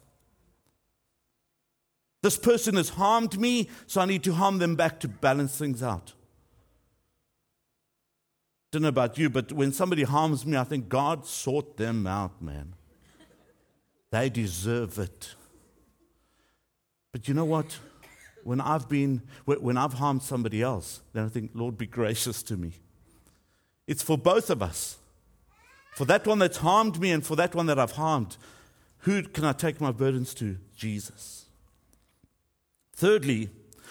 This 2.23 2.37
person 2.37 2.77
has 2.77 2.87
harmed 2.87 3.37
me, 3.37 3.67
so 3.87 3.99
I 3.99 4.05
need 4.05 4.23
to 4.23 4.33
harm 4.33 4.59
them 4.59 4.77
back 4.77 5.01
to 5.01 5.09
balance 5.09 5.57
things 5.57 5.83
out. 5.83 6.13
Don't 8.71 8.83
know 8.83 8.87
about 8.87 9.17
you, 9.17 9.29
but 9.29 9.51
when 9.51 9.73
somebody 9.73 10.03
harms 10.03 10.45
me, 10.45 10.55
I 10.55 10.63
think 10.63 10.87
God 10.87 11.25
sort 11.25 11.75
them 11.75 12.07
out, 12.07 12.41
man. 12.41 12.75
They 14.11 14.29
deserve 14.29 14.97
it. 14.97 15.35
But 17.11 17.27
you 17.27 17.33
know 17.33 17.43
what? 17.43 17.79
When 18.45 18.61
I've 18.61 18.87
been, 18.87 19.23
when 19.43 19.75
I've 19.75 19.93
harmed 19.93 20.23
somebody 20.23 20.61
else, 20.61 21.01
then 21.11 21.25
I 21.25 21.27
think, 21.27 21.51
Lord, 21.53 21.77
be 21.77 21.85
gracious 21.85 22.41
to 22.43 22.55
me. 22.55 22.75
It's 23.89 24.03
for 24.03 24.19
both 24.19 24.51
of 24.51 24.61
us. 24.61 24.99
For 25.95 26.05
that 26.05 26.27
one 26.27 26.37
that's 26.37 26.57
harmed 26.57 27.01
me 27.01 27.09
and 27.09 27.25
for 27.25 27.35
that 27.37 27.55
one 27.55 27.65
that 27.65 27.79
I've 27.79 27.93
harmed. 27.93 28.37
Who 28.99 29.23
can 29.23 29.43
I 29.43 29.51
take 29.51 29.81
my 29.81 29.91
burdens 29.91 30.35
to? 30.35 30.57
Jesus. 30.77 31.45
Thirdly, 32.93 33.49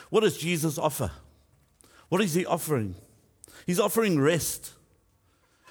what 0.09 0.21
does 0.21 0.39
Jesus 0.39 0.79
offer? 0.79 1.11
What 2.11 2.21
is 2.21 2.35
he 2.35 2.47
offering? 2.47 2.95
He's 3.67 3.81
offering 3.81 4.21
rest. 4.21 4.71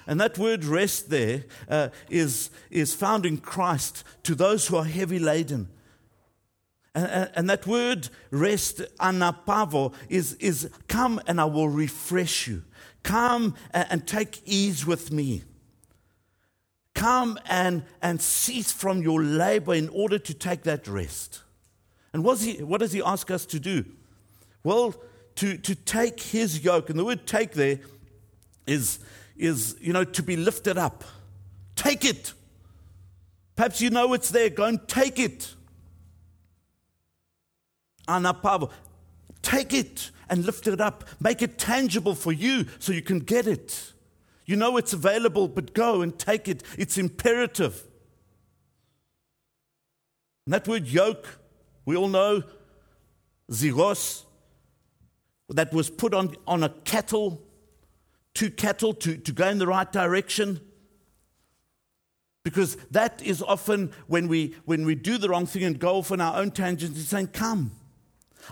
And 0.06 0.20
that 0.20 0.36
word 0.36 0.62
rest 0.62 1.08
there 1.08 1.44
uh, 1.66 1.88
is 2.10 2.50
is 2.70 2.92
found 2.92 3.24
in 3.24 3.38
Christ 3.38 4.04
to 4.24 4.34
those 4.34 4.66
who 4.66 4.76
are 4.76 4.84
heavy 4.84 5.18
laden. 5.18 5.68
And, 6.94 7.30
and 7.34 7.50
that 7.50 7.66
word 7.66 8.10
rest, 8.30 8.82
anapavo, 9.00 9.94
is, 10.10 10.34
is 10.34 10.68
come 10.86 11.18
and 11.26 11.40
I 11.40 11.46
will 11.46 11.68
refresh 11.68 12.46
you. 12.46 12.64
Come 13.08 13.54
and 13.72 14.06
take 14.06 14.42
ease 14.44 14.84
with 14.84 15.10
me. 15.10 15.42
Come 16.92 17.38
and, 17.46 17.84
and 18.02 18.20
cease 18.20 18.70
from 18.70 19.00
your 19.00 19.22
labor 19.22 19.72
in 19.72 19.88
order 19.88 20.18
to 20.18 20.34
take 20.34 20.64
that 20.64 20.86
rest. 20.86 21.40
And 22.12 22.22
what 22.22 22.34
does 22.34 22.42
he, 22.42 22.62
what 22.62 22.80
does 22.80 22.92
he 22.92 23.02
ask 23.02 23.30
us 23.30 23.46
to 23.46 23.58
do? 23.58 23.86
Well, 24.62 24.94
to, 25.36 25.56
to 25.56 25.74
take 25.74 26.20
his 26.20 26.62
yoke. 26.62 26.90
And 26.90 26.98
the 26.98 27.04
word 27.06 27.26
take 27.26 27.52
there 27.52 27.80
is, 28.66 28.98
is, 29.38 29.74
you 29.80 29.94
know, 29.94 30.04
to 30.04 30.22
be 30.22 30.36
lifted 30.36 30.76
up. 30.76 31.02
Take 31.76 32.04
it. 32.04 32.34
Perhaps 33.56 33.80
you 33.80 33.88
know 33.88 34.12
it's 34.12 34.28
there. 34.28 34.50
Go 34.50 34.64
and 34.64 34.86
take 34.86 35.18
it. 35.18 35.54
Take 39.42 39.72
it 39.72 40.10
and 40.28 40.44
lift 40.44 40.66
it 40.66 40.80
up. 40.80 41.04
Make 41.20 41.42
it 41.42 41.58
tangible 41.58 42.14
for 42.14 42.32
you 42.32 42.66
so 42.78 42.92
you 42.92 43.02
can 43.02 43.20
get 43.20 43.46
it. 43.46 43.92
You 44.46 44.56
know 44.56 44.76
it's 44.76 44.92
available, 44.92 45.48
but 45.48 45.74
go 45.74 46.00
and 46.00 46.18
take 46.18 46.48
it. 46.48 46.62
It's 46.78 46.96
imperative. 46.96 47.84
And 50.46 50.54
that 50.54 50.66
word 50.66 50.86
yoke, 50.86 51.38
we 51.84 51.96
all 51.96 52.08
know, 52.08 52.42
zigos, 53.50 54.24
that 55.50 55.72
was 55.72 55.90
put 55.90 56.14
on, 56.14 56.34
on 56.46 56.62
a 56.62 56.70
cattle, 56.70 57.42
two 58.32 58.50
cattle 58.50 58.94
to, 58.94 59.16
to 59.16 59.32
go 59.32 59.48
in 59.48 59.58
the 59.58 59.66
right 59.66 59.90
direction. 59.90 60.60
Because 62.44 62.76
that 62.90 63.20
is 63.22 63.42
often 63.42 63.92
when 64.06 64.28
we, 64.28 64.54
when 64.64 64.86
we 64.86 64.94
do 64.94 65.18
the 65.18 65.28
wrong 65.28 65.44
thing 65.44 65.64
and 65.64 65.78
go 65.78 65.96
off 65.96 66.10
on 66.10 66.20
our 66.22 66.40
own 66.40 66.50
tangents, 66.50 66.96
he's 66.96 67.08
saying, 67.08 67.28
Come. 67.28 67.72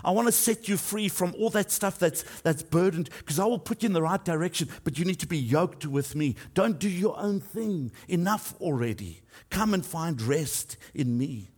I 0.03 0.11
want 0.11 0.27
to 0.27 0.31
set 0.31 0.67
you 0.67 0.77
free 0.77 1.09
from 1.09 1.33
all 1.37 1.49
that 1.51 1.71
stuff 1.71 1.97
that's, 1.99 2.23
that's 2.41 2.63
burdened 2.63 3.09
because 3.19 3.39
I 3.39 3.45
will 3.45 3.59
put 3.59 3.83
you 3.83 3.87
in 3.87 3.93
the 3.93 4.01
right 4.01 4.23
direction, 4.23 4.69
but 4.83 4.97
you 4.97 5.05
need 5.05 5.19
to 5.19 5.27
be 5.27 5.37
yoked 5.37 5.85
with 5.85 6.15
me. 6.15 6.35
Don't 6.53 6.79
do 6.79 6.89
your 6.89 7.17
own 7.19 7.39
thing. 7.39 7.91
Enough 8.07 8.53
already. 8.61 9.21
Come 9.49 9.73
and 9.73 9.85
find 9.85 10.21
rest 10.21 10.77
in 10.93 11.17
me. 11.17 11.49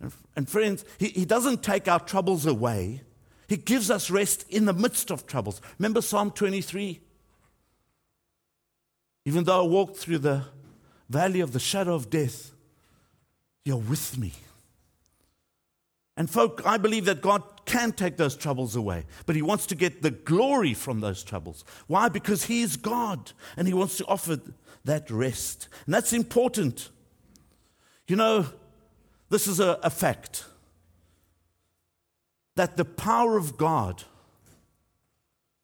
And, 0.00 0.12
and 0.36 0.48
friends, 0.48 0.84
he, 0.98 1.08
he 1.08 1.24
doesn't 1.24 1.62
take 1.62 1.88
our 1.88 2.00
troubles 2.00 2.46
away, 2.46 3.02
He 3.48 3.56
gives 3.56 3.90
us 3.90 4.10
rest 4.10 4.44
in 4.48 4.64
the 4.64 4.74
midst 4.74 5.10
of 5.10 5.26
troubles. 5.26 5.60
Remember 5.78 6.02
Psalm 6.02 6.30
23? 6.30 7.00
Even 9.24 9.44
though 9.44 9.64
I 9.64 9.66
walk 9.66 9.96
through 9.96 10.18
the 10.18 10.44
valley 11.08 11.40
of 11.40 11.52
the 11.52 11.60
shadow 11.60 11.94
of 11.94 12.10
death, 12.10 12.50
you're 13.64 13.76
with 13.76 14.18
me. 14.18 14.32
And, 16.16 16.28
folk, 16.28 16.62
I 16.66 16.76
believe 16.76 17.06
that 17.06 17.22
God 17.22 17.42
can 17.64 17.92
take 17.92 18.16
those 18.16 18.36
troubles 18.36 18.76
away, 18.76 19.06
but 19.24 19.34
He 19.34 19.42
wants 19.42 19.66
to 19.66 19.74
get 19.74 20.02
the 20.02 20.10
glory 20.10 20.74
from 20.74 21.00
those 21.00 21.24
troubles. 21.24 21.64
Why? 21.86 22.08
Because 22.08 22.44
He 22.44 22.60
is 22.62 22.76
God 22.76 23.32
and 23.56 23.66
He 23.66 23.72
wants 23.72 23.96
to 23.98 24.06
offer 24.06 24.38
that 24.84 25.10
rest. 25.10 25.68
And 25.86 25.94
that's 25.94 26.12
important. 26.12 26.90
You 28.06 28.16
know, 28.16 28.46
this 29.30 29.46
is 29.46 29.58
a, 29.58 29.78
a 29.82 29.88
fact 29.88 30.44
that 32.56 32.76
the 32.76 32.84
power 32.84 33.38
of 33.38 33.56
God, 33.56 34.04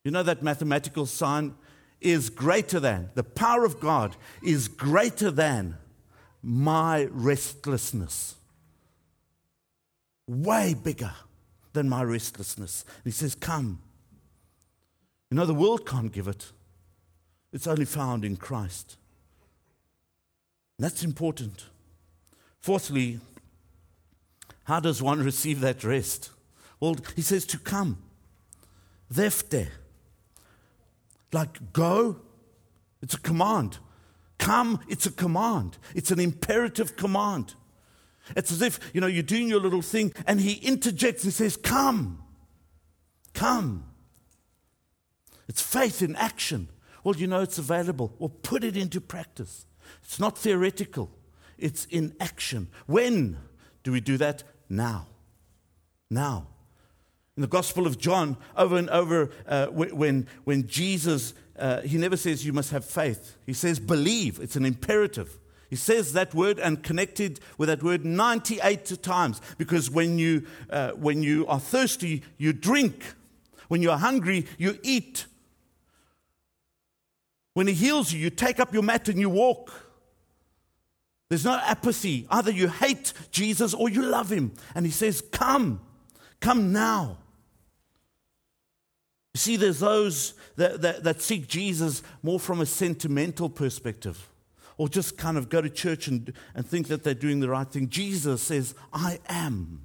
you 0.02 0.10
know, 0.10 0.22
that 0.22 0.42
mathematical 0.42 1.04
sign 1.04 1.54
is 2.00 2.30
greater 2.30 2.80
than, 2.80 3.10
the 3.14 3.24
power 3.24 3.66
of 3.66 3.80
God 3.80 4.16
is 4.42 4.68
greater 4.68 5.30
than 5.30 5.76
my 6.42 7.08
restlessness 7.10 8.37
way 10.28 10.74
bigger 10.74 11.12
than 11.72 11.88
my 11.88 12.02
restlessness. 12.02 12.84
And 12.86 13.04
he 13.04 13.10
says, 13.10 13.34
Come. 13.34 13.80
You 15.30 15.36
know, 15.36 15.46
the 15.46 15.54
world 15.54 15.86
can't 15.86 16.12
give 16.12 16.28
it, 16.28 16.52
it's 17.52 17.66
only 17.66 17.84
found 17.84 18.24
in 18.24 18.36
Christ. 18.36 18.96
And 20.78 20.84
that's 20.84 21.02
important. 21.02 21.64
Fourthly, 22.60 23.20
how 24.64 24.80
does 24.80 25.02
one 25.02 25.22
receive 25.22 25.60
that 25.60 25.82
rest? 25.82 26.30
Well, 26.80 26.96
he 27.16 27.22
says 27.22 27.44
to 27.46 27.58
come. 27.58 27.98
Thefte. 29.12 29.68
Like 31.32 31.72
go, 31.72 32.20
it's 33.02 33.14
a 33.14 33.20
command. 33.20 33.78
Come, 34.38 34.80
it's 34.88 35.06
a 35.06 35.10
command. 35.10 35.78
It's 35.94 36.10
an 36.10 36.20
imperative 36.20 36.96
command. 36.96 37.54
It's 38.36 38.52
as 38.52 38.62
if, 38.62 38.78
you 38.92 39.00
know, 39.00 39.06
you're 39.06 39.22
doing 39.22 39.48
your 39.48 39.60
little 39.60 39.82
thing 39.82 40.12
and 40.26 40.40
he 40.40 40.54
interjects 40.54 41.24
and 41.24 41.32
says, 41.32 41.56
Come, 41.56 42.22
come. 43.34 43.84
It's 45.48 45.62
faith 45.62 46.02
in 46.02 46.14
action. 46.16 46.68
Well, 47.04 47.16
you 47.16 47.26
know 47.26 47.40
it's 47.40 47.58
available. 47.58 48.14
Well, 48.18 48.28
put 48.28 48.64
it 48.64 48.76
into 48.76 49.00
practice. 49.00 49.66
It's 50.02 50.20
not 50.20 50.36
theoretical, 50.36 51.10
it's 51.56 51.86
in 51.86 52.14
action. 52.20 52.68
When 52.86 53.38
do 53.82 53.92
we 53.92 54.00
do 54.00 54.16
that? 54.18 54.42
Now. 54.68 55.06
Now. 56.10 56.48
In 57.36 57.42
the 57.42 57.48
Gospel 57.48 57.86
of 57.86 57.98
John, 57.98 58.36
over 58.56 58.76
and 58.76 58.90
over, 58.90 59.30
uh, 59.46 59.66
when, 59.68 60.26
when 60.42 60.66
Jesus, 60.66 61.34
uh, 61.56 61.82
he 61.82 61.96
never 61.96 62.16
says 62.16 62.44
you 62.44 62.52
must 62.52 62.72
have 62.72 62.84
faith. 62.84 63.36
He 63.46 63.52
says 63.52 63.78
believe. 63.78 64.40
It's 64.40 64.56
an 64.56 64.64
imperative. 64.64 65.38
He 65.68 65.76
says 65.76 66.14
that 66.14 66.34
word 66.34 66.58
and 66.58 66.82
connected 66.82 67.40
with 67.58 67.68
that 67.68 67.82
word 67.82 68.04
98 68.04 69.02
times 69.02 69.40
because 69.58 69.90
when 69.90 70.18
you, 70.18 70.46
uh, 70.70 70.92
when 70.92 71.22
you 71.22 71.46
are 71.46 71.60
thirsty, 71.60 72.22
you 72.38 72.52
drink. 72.52 73.14
When 73.68 73.82
you 73.82 73.90
are 73.90 73.98
hungry, 73.98 74.46
you 74.56 74.78
eat. 74.82 75.26
When 77.52 77.66
He 77.66 77.74
heals 77.74 78.12
you, 78.12 78.18
you 78.18 78.30
take 78.30 78.60
up 78.60 78.72
your 78.72 78.82
mat 78.82 79.08
and 79.08 79.20
you 79.20 79.28
walk. 79.28 79.70
There's 81.28 81.44
no 81.44 81.60
apathy. 81.62 82.26
Either 82.30 82.50
you 82.50 82.68
hate 82.68 83.12
Jesus 83.30 83.74
or 83.74 83.90
you 83.90 84.02
love 84.02 84.32
Him. 84.32 84.52
And 84.74 84.86
He 84.86 84.92
says, 84.92 85.22
Come, 85.32 85.82
come 86.40 86.72
now. 86.72 87.18
You 89.34 89.38
see, 89.38 89.56
there's 89.56 89.80
those 89.80 90.32
that, 90.56 90.80
that, 90.80 91.04
that 91.04 91.20
seek 91.20 91.46
Jesus 91.46 92.02
more 92.22 92.40
from 92.40 92.62
a 92.62 92.66
sentimental 92.66 93.50
perspective 93.50 94.30
or 94.78 94.88
just 94.88 95.18
kind 95.18 95.36
of 95.36 95.48
go 95.48 95.60
to 95.60 95.68
church 95.68 96.08
and, 96.08 96.32
and 96.54 96.64
think 96.66 96.86
that 96.86 97.04
they're 97.04 97.12
doing 97.12 97.40
the 97.40 97.48
right 97.50 97.68
thing. 97.68 97.88
Jesus 97.88 98.40
says, 98.40 98.74
I 98.92 99.18
am. 99.28 99.82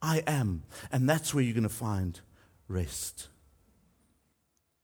I 0.00 0.22
am. 0.26 0.62
And 0.92 1.08
that's 1.08 1.34
where 1.34 1.42
you're 1.42 1.54
going 1.54 1.62
to 1.64 1.68
find 1.68 2.20
rest. 2.68 3.28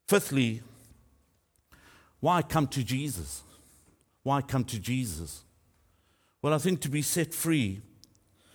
Fifthly, 0.08 0.62
why 2.20 2.42
come 2.42 2.66
to 2.68 2.82
Jesus? 2.82 3.42
Why 4.22 4.40
come 4.40 4.64
to 4.64 4.80
Jesus? 4.80 5.44
Well, 6.40 6.54
I 6.54 6.58
think 6.58 6.80
to 6.80 6.88
be 6.88 7.02
set 7.02 7.34
free 7.34 7.82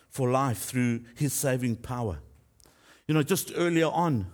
for 0.10 0.32
life 0.32 0.60
through 0.60 1.02
his 1.16 1.34
saving 1.34 1.78
power. 1.78 2.20
You 3.08 3.14
know, 3.14 3.24
just 3.24 3.52
earlier 3.56 3.88
on 3.88 4.28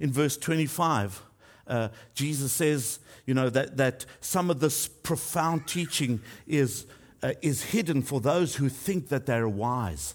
in 0.00 0.12
verse 0.12 0.36
25, 0.36 1.22
uh, 1.66 1.88
Jesus 2.14 2.52
says, 2.52 2.98
you 3.26 3.34
know, 3.34 3.50
that, 3.50 3.76
that 3.76 4.06
some 4.20 4.50
of 4.50 4.60
this 4.60 4.88
profound 4.88 5.66
teaching 5.66 6.20
is, 6.46 6.86
uh, 7.22 7.32
is 7.42 7.64
hidden 7.64 8.02
for 8.02 8.20
those 8.20 8.56
who 8.56 8.68
think 8.68 9.08
that 9.08 9.26
they're 9.26 9.48
wise, 9.48 10.14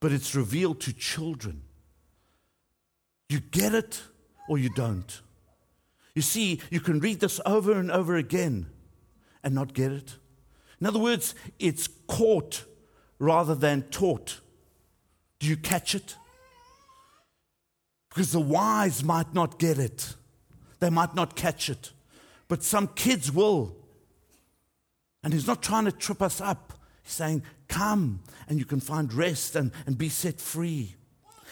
but 0.00 0.12
it's 0.12 0.34
revealed 0.34 0.80
to 0.80 0.92
children. 0.92 1.62
You 3.28 3.40
get 3.40 3.74
it 3.74 4.02
or 4.48 4.58
you 4.58 4.68
don't. 4.70 5.20
You 6.14 6.22
see, 6.22 6.60
you 6.70 6.80
can 6.80 7.00
read 7.00 7.20
this 7.20 7.40
over 7.46 7.72
and 7.72 7.90
over 7.90 8.16
again 8.16 8.66
and 9.42 9.54
not 9.54 9.72
get 9.72 9.92
it. 9.92 10.16
In 10.80 10.86
other 10.86 10.98
words, 10.98 11.34
it's 11.58 11.88
caught 12.06 12.64
rather 13.18 13.54
than 13.54 13.82
taught. 13.84 14.40
Do 15.38 15.46
you 15.46 15.56
catch 15.56 15.94
it? 15.94 16.16
Because 18.12 18.32
the 18.32 18.40
wise 18.40 19.02
might 19.02 19.32
not 19.32 19.58
get 19.58 19.78
it, 19.78 20.14
they 20.80 20.90
might 20.90 21.14
not 21.14 21.34
catch 21.34 21.70
it, 21.70 21.92
but 22.46 22.62
some 22.62 22.88
kids 22.88 23.32
will. 23.32 23.74
And 25.24 25.32
he's 25.32 25.46
not 25.46 25.62
trying 25.62 25.86
to 25.86 25.92
trip 25.92 26.20
us 26.20 26.40
up. 26.40 26.74
He's 27.02 27.12
saying, 27.12 27.42
Come 27.68 28.20
and 28.48 28.58
you 28.58 28.66
can 28.66 28.80
find 28.80 29.12
rest 29.14 29.56
and, 29.56 29.72
and 29.86 29.96
be 29.96 30.10
set 30.10 30.40
free. 30.40 30.94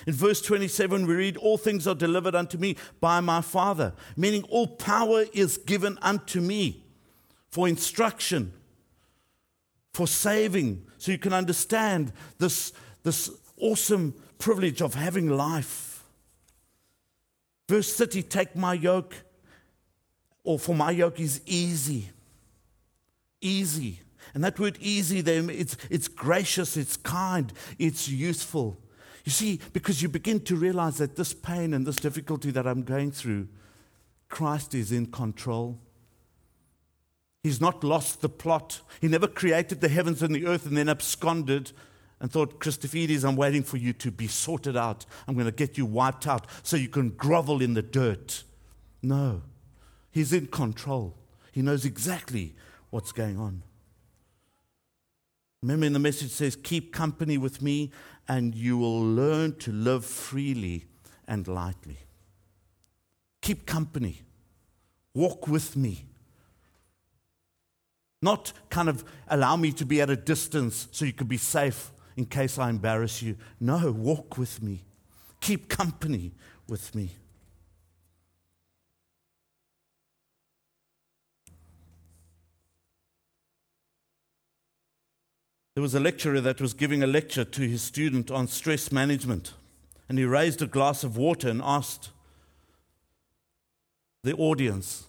In 0.07 0.12
verse 0.12 0.42
27, 0.42 1.07
we 1.07 1.14
read, 1.14 1.37
All 1.38 1.57
things 1.57 1.87
are 1.87 1.94
delivered 1.94 2.35
unto 2.35 2.59
me 2.59 2.77
by 3.01 3.20
my 3.20 3.40
Father, 3.40 3.94
meaning 4.16 4.42
all 4.44 4.66
power 4.66 5.25
is 5.33 5.57
given 5.57 5.99
unto 6.03 6.40
me 6.42 6.85
for 7.49 7.68
instruction, 7.68 8.53
for 9.94 10.07
saving, 10.07 10.85
so 10.99 11.11
you 11.11 11.18
can 11.18 11.33
understand 11.33 12.12
this, 12.38 12.73
this 13.03 13.31
awesome 13.57 14.14
privilege 14.38 14.83
of 14.83 14.94
having 14.94 15.29
life. 15.29 15.89
Verse 17.70 17.94
30 17.94 18.24
Take 18.24 18.56
my 18.56 18.74
yoke, 18.74 19.14
or 20.42 20.59
for 20.59 20.74
my 20.74 20.90
yoke 20.90 21.20
is 21.20 21.40
easy. 21.46 22.11
Easy. 23.40 24.00
And 24.35 24.42
that 24.42 24.59
word 24.59 24.76
easy 24.80 25.20
there, 25.20 25.48
it's, 25.48 25.76
it's 25.88 26.09
gracious, 26.09 26.76
it's 26.76 26.96
kind, 26.96 27.52
it's 27.78 28.09
useful. 28.09 28.76
You 29.24 29.30
see, 29.30 29.61
because 29.72 30.02
you 30.02 30.09
begin 30.09 30.40
to 30.40 30.56
realize 30.56 30.98
that 30.98 31.14
this 31.14 31.33
pain 31.33 31.72
and 31.72 31.87
this 31.87 31.96
difficulty 31.96 32.50
that 32.50 32.66
I'm 32.66 32.83
going 32.83 33.12
through, 33.12 33.46
Christ 34.28 34.74
is 34.74 34.90
in 34.90 35.06
control. 35.06 35.78
He's 37.44 37.61
not 37.61 37.85
lost 37.85 38.20
the 38.20 38.28
plot. 38.28 38.80
He 39.00 39.06
never 39.06 39.28
created 39.28 39.80
the 39.80 39.88
heavens 39.88 40.24
and 40.24 40.35
the 40.35 40.46
earth 40.46 40.66
and 40.66 40.76
then 40.76 40.88
absconded 40.88 41.70
and 42.20 42.30
thought, 42.30 42.61
Christophidis, 42.61 43.24
I'm 43.24 43.37
waiting 43.37 43.62
for 43.62 43.76
you 43.78 43.92
to 43.94 44.11
be 44.11 44.26
sorted 44.26 44.76
out. 44.76 45.06
I'm 45.26 45.35
going 45.35 45.46
to 45.46 45.52
get 45.52 45.78
you 45.78 45.87
wiped 45.87 46.26
out 46.26 46.46
so 46.62 46.76
you 46.76 46.88
can 46.88 47.11
grovel 47.11 47.62
in 47.62 47.74
the 47.74 47.83
dirt. 47.83 48.44
No, 49.02 49.42
He's 50.11 50.33
in 50.33 50.46
control. 50.48 51.16
He 51.52 51.62
knows 51.62 51.85
exactly 51.85 52.54
what's 52.90 53.12
going 53.12 53.38
on. 53.38 53.62
Remember, 55.62 55.87
in 55.87 55.92
the 55.92 55.98
message 55.98 56.30
says, 56.30 56.56
Keep 56.56 56.92
company 56.92 57.38
with 57.38 57.62
me, 57.62 57.92
and 58.28 58.54
you 58.54 58.78
will 58.78 59.02
learn 59.02 59.56
to 59.59 59.72
live 59.72 60.04
freely 60.04 60.87
and 61.28 61.46
lightly. 61.46 61.98
Keep 63.42 63.66
company. 63.66 64.22
Walk 65.14 65.48
with 65.48 65.76
me. 65.76 66.06
Not 68.22 68.52
kind 68.68 68.88
of 68.88 69.04
allow 69.28 69.56
me 69.56 69.72
to 69.72 69.87
be 69.87 70.00
at 70.00 70.11
a 70.11 70.16
distance 70.16 70.88
so 70.92 71.04
you 71.04 71.12
can 71.12 71.26
be 71.26 71.37
safe 71.37 71.90
in 72.16 72.27
case 72.27 72.59
I 72.59 72.70
embarrass 72.70 73.23
you. 73.23 73.37
No, 73.59 73.92
walk 73.92 74.38
with 74.38 74.62
me. 74.62 74.85
Keep 75.40 75.68
company 75.68 76.33
with 76.68 76.94
me. 76.94 77.11
There 85.75 85.83
was 85.83 85.94
a 85.94 86.01
lecturer 86.01 86.40
that 86.40 86.61
was 86.61 86.75
giving 86.75 87.03
a 87.03 87.07
lecture 87.07 87.44
to 87.44 87.62
his 87.62 87.81
student 87.81 88.31
on 88.31 88.49
stress 88.49 88.92
management. 88.92 89.55
And 90.09 90.18
he 90.18 90.25
raised 90.25 90.61
a 90.61 90.66
glass 90.66 91.05
of 91.05 91.16
water 91.16 91.49
and 91.49 91.62
asked 91.64 92.11
the 94.23 94.35
audience, 94.35 95.05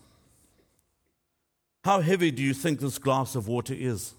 How 1.83 2.01
heavy 2.01 2.31
do 2.31 2.41
you 2.41 2.53
think 2.53 2.79
this 2.79 2.99
glass 2.99 3.35
of 3.35 3.47
water 3.47 3.73
is? 3.77 4.13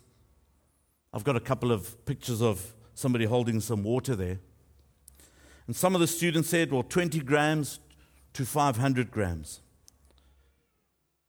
I've 1.12 1.24
got 1.24 1.36
a 1.36 1.40
couple 1.40 1.72
of 1.72 2.04
pictures 2.06 2.40
of 2.40 2.72
somebody 2.94 3.26
holding 3.26 3.60
some 3.60 3.82
water 3.82 4.16
there. 4.16 4.38
And 5.66 5.76
some 5.76 5.94
of 5.94 6.00
the 6.00 6.06
students 6.06 6.48
said, 6.48 6.72
Well, 6.72 6.82
20 6.82 7.20
grams 7.20 7.80
to 8.32 8.44
500 8.44 9.10
grams. 9.10 9.60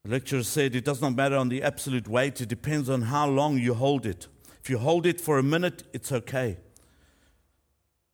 The 0.04 0.12
lecturer 0.12 0.43
said 0.43 0.76
it 0.76 0.84
does 0.84 1.02
not 1.02 1.15
matter 1.15 1.38
on 1.38 1.50
the 1.50 1.63
absolute 1.63 2.08
weight, 2.08 2.41
it 2.41 2.50
depends 2.50 2.89
on 2.89 3.04
how 3.04 3.28
long 3.28 3.58
you 3.58 3.74
hold 3.74 4.06
it. 4.06 4.28
If 4.62 4.69
you 4.69 4.78
hold 4.78 5.06
it 5.06 5.22
for 5.22 5.38
a 5.38 5.43
minute, 5.43 5.84
it's 5.93 6.12
okay. 6.12 6.58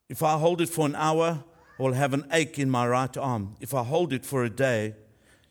If 0.07 0.23
I 0.23 0.37
hold 0.37 0.61
it 0.61 0.69
for 0.69 0.85
an 0.85 0.95
hour, 0.95 1.43
I 1.79 1.83
will 1.83 1.93
have 1.93 2.13
an 2.13 2.25
ache 2.31 2.59
in 2.59 2.69
my 2.69 2.87
right 2.87 3.15
arm. 3.15 3.55
If 3.59 3.73
I 3.73 3.83
hold 3.83 4.11
it 4.13 4.25
for 4.25 4.43
a 4.43 4.49
day, 4.49 4.95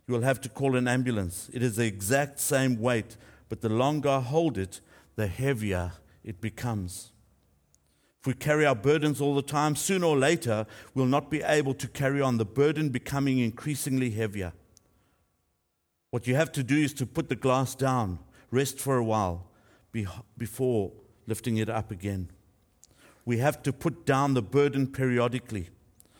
you 0.06 0.14
will 0.14 0.22
have 0.22 0.40
to 0.42 0.48
call 0.48 0.76
an 0.76 0.88
ambulance. 0.88 1.50
It 1.52 1.62
is 1.62 1.76
the 1.76 1.86
exact 1.86 2.40
same 2.40 2.80
weight, 2.80 3.16
but 3.48 3.60
the 3.60 3.68
longer 3.68 4.08
I 4.08 4.20
hold 4.20 4.58
it, 4.58 4.80
the 5.16 5.26
heavier 5.26 5.92
it 6.24 6.40
becomes. 6.40 7.12
If 8.20 8.26
we 8.26 8.34
carry 8.34 8.66
our 8.66 8.74
burdens 8.74 9.20
all 9.20 9.34
the 9.34 9.42
time, 9.42 9.76
sooner 9.76 10.06
or 10.06 10.16
later, 10.16 10.66
we'll 10.94 11.06
not 11.06 11.30
be 11.30 11.42
able 11.42 11.74
to 11.74 11.88
carry 11.88 12.20
on, 12.20 12.36
the 12.36 12.44
burden 12.44 12.88
becoming 12.88 13.38
increasingly 13.38 14.10
heavier. 14.10 14.52
What 16.10 16.26
you 16.26 16.34
have 16.34 16.50
to 16.52 16.62
do 16.62 16.76
is 16.76 16.92
to 16.94 17.06
put 17.06 17.28
the 17.28 17.36
glass 17.36 17.74
down, 17.74 18.18
rest 18.50 18.80
for 18.80 18.96
a 18.96 19.04
while 19.04 19.46
before 20.36 20.92
lifting 21.26 21.58
it 21.58 21.68
up 21.68 21.90
again. 21.90 22.30
We 23.24 23.38
have 23.38 23.62
to 23.62 23.72
put 23.72 24.06
down 24.06 24.34
the 24.34 24.42
burden 24.42 24.86
periodically 24.86 25.68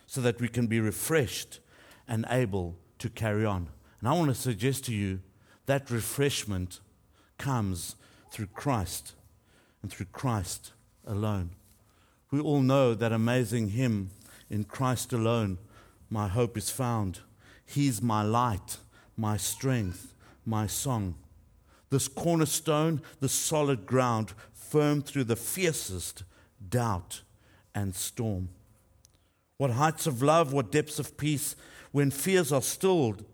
so 0.07 0.21
that 0.21 0.41
we 0.41 0.49
can 0.49 0.67
be 0.67 0.81
refreshed 0.81 1.61
and 2.07 2.27
able 2.31 2.77
to 2.99 3.09
carry 3.09 3.45
on. 3.45 3.69
And 4.01 4.09
I 4.09 4.13
want 4.13 4.29
to 4.29 4.35
suggest 4.35 4.85
to 4.85 4.95
you 4.95 5.21
that 5.67 5.91
refreshment 5.91 6.81
comes 7.39 7.97
through 8.31 8.49
Christ 8.49 9.15
and 9.83 9.91
through 9.91 10.07
Christ 10.07 10.73
alone. 11.07 11.51
We 12.31 12.41
all 12.41 12.61
know 12.61 12.95
that 12.95 13.13
amazing 13.13 13.71
hymn, 13.71 14.11
In 14.51 14.65
Christ 14.65 15.13
alone, 15.13 15.59
my 16.09 16.29
hope 16.29 16.57
is 16.57 16.71
found. 16.71 17.21
He's 17.67 18.01
my 18.01 18.23
light 18.23 18.79
my 19.19 19.37
strength, 19.37 20.15
my 20.47 20.67
song. 20.67 21.17
This 21.91 22.07
cornerstone, 22.07 23.03
the 23.21 23.29
solid 23.29 23.85
ground, 23.85 24.33
firm 24.55 25.03
through 25.03 25.25
the 25.25 25.37
fiercest 25.37 26.23
doubt 26.67 27.23
and 27.75 27.95
storm. 27.95 28.49
What 29.57 29.73
heights 29.73 30.07
of 30.07 30.23
love, 30.23 30.53
what 30.53 30.71
depths 30.71 31.01
of 31.01 31.17
peace, 31.17 31.57
when 31.91 32.11
fears 32.11 32.53
are 32.53 32.63
stilled, 32.63 33.25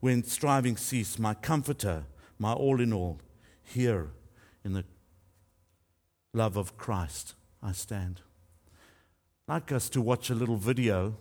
when 0.00 0.22
striving 0.24 0.76
cease, 0.76 1.18
my 1.18 1.32
comforter, 1.32 2.04
my 2.38 2.52
all 2.52 2.80
in 2.80 2.92
all, 2.92 3.18
here 3.64 4.10
in 4.62 4.74
the 4.74 4.84
love 6.32 6.56
of 6.56 6.76
Christ 6.76 7.34
I 7.62 7.72
stand. 7.72 8.20
I'd 9.48 9.54
like 9.54 9.72
us 9.72 9.88
to 9.90 10.00
watch 10.00 10.30
a 10.30 10.34
little 10.34 10.56
video. 10.56 11.14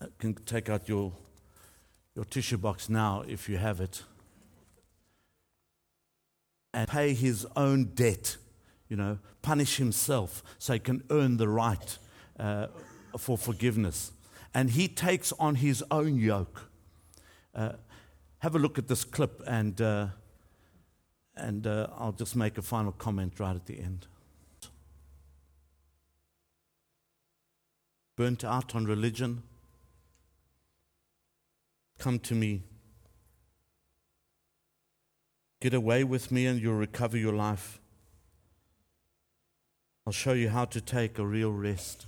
You 0.00 0.08
can 0.18 0.34
take 0.34 0.68
out 0.68 0.88
your 0.88 1.12
your 2.14 2.24
tissue 2.24 2.56
box 2.56 2.88
now 2.88 3.22
if 3.28 3.48
you 3.48 3.58
have 3.58 3.80
it 3.80 4.02
and 6.76 6.88
pay 6.88 7.14
his 7.14 7.46
own 7.56 7.84
debt, 7.94 8.36
you 8.88 8.96
know, 8.96 9.18
punish 9.40 9.76
himself 9.76 10.42
so 10.58 10.74
he 10.74 10.78
can 10.78 11.02
earn 11.10 11.38
the 11.38 11.48
right 11.48 11.98
uh, 12.38 12.66
for 13.18 13.38
forgiveness. 13.38 14.12
And 14.54 14.70
he 14.70 14.86
takes 14.86 15.32
on 15.38 15.56
his 15.56 15.82
own 15.90 16.18
yoke. 16.18 16.70
Uh, 17.54 17.72
have 18.40 18.54
a 18.54 18.58
look 18.58 18.78
at 18.78 18.88
this 18.88 19.04
clip, 19.04 19.42
and, 19.46 19.80
uh, 19.80 20.08
and 21.36 21.66
uh, 21.66 21.88
I'll 21.96 22.12
just 22.12 22.36
make 22.36 22.58
a 22.58 22.62
final 22.62 22.92
comment 22.92 23.38
right 23.38 23.54
at 23.54 23.66
the 23.66 23.78
end. 23.78 24.06
Burnt 28.16 28.44
out 28.44 28.74
on 28.74 28.86
religion 28.86 29.42
Come 31.98 32.18
to 32.20 32.34
me. 32.34 32.62
Get 35.60 35.74
away 35.74 36.04
with 36.04 36.30
me 36.30 36.46
and 36.46 36.60
you'll 36.60 36.74
recover 36.74 37.16
your 37.16 37.32
life. 37.32 37.80
I'll 40.06 40.12
show 40.12 40.34
you 40.34 40.50
how 40.50 40.66
to 40.66 40.80
take 40.80 41.18
a 41.18 41.26
real 41.26 41.50
rest. 41.50 42.06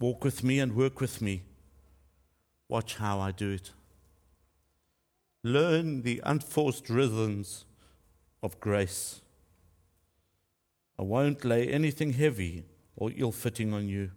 Walk 0.00 0.24
with 0.24 0.42
me 0.42 0.58
and 0.58 0.74
work 0.74 1.00
with 1.00 1.20
me. 1.20 1.42
Watch 2.68 2.96
how 2.96 3.20
I 3.20 3.32
do 3.32 3.50
it. 3.50 3.70
Learn 5.44 6.02
the 6.02 6.20
unforced 6.24 6.88
rhythms 6.88 7.64
of 8.42 8.60
grace. 8.60 9.20
I 10.98 11.02
won't 11.02 11.44
lay 11.44 11.68
anything 11.68 12.12
heavy 12.12 12.64
or 12.96 13.10
ill 13.16 13.32
fitting 13.32 13.72
on 13.72 13.88
you. 13.88 14.12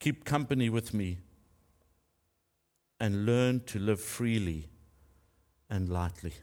Keep 0.00 0.24
company 0.24 0.68
with 0.68 0.92
me 0.92 1.18
and 2.98 3.26
learn 3.26 3.60
to 3.66 3.78
live 3.78 4.00
freely 4.00 4.68
and 5.70 5.88
lightly. 5.88 6.34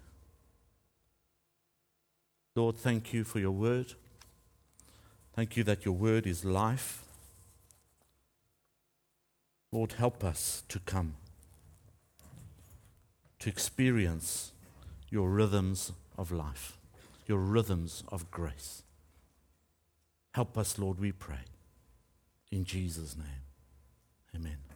Lord, 2.56 2.78
thank 2.78 3.14
you 3.14 3.24
for 3.24 3.40
your 3.40 3.52
word. 3.52 3.94
Thank 5.34 5.56
you 5.56 5.64
that 5.64 5.86
your 5.86 5.94
word 5.94 6.28
is 6.28 6.44
life. 6.44 7.04
Lord, 9.72 9.94
help 9.94 10.24
us 10.24 10.64
to 10.68 10.80
come, 10.80 11.16
to 13.40 13.50
experience 13.50 14.52
your 15.10 15.30
rhythms 15.30 15.92
of 16.18 16.32
life, 16.32 16.78
your 17.26 17.40
rhythms 17.40 18.04
of 18.10 18.30
grace. 18.30 18.84
Help 20.32 20.58
us, 20.58 20.78
Lord, 20.78 21.00
we 21.00 21.12
pray. 21.12 21.46
In 22.52 22.66
Jesus' 22.66 23.16
name, 23.18 23.44
amen. 24.36 24.69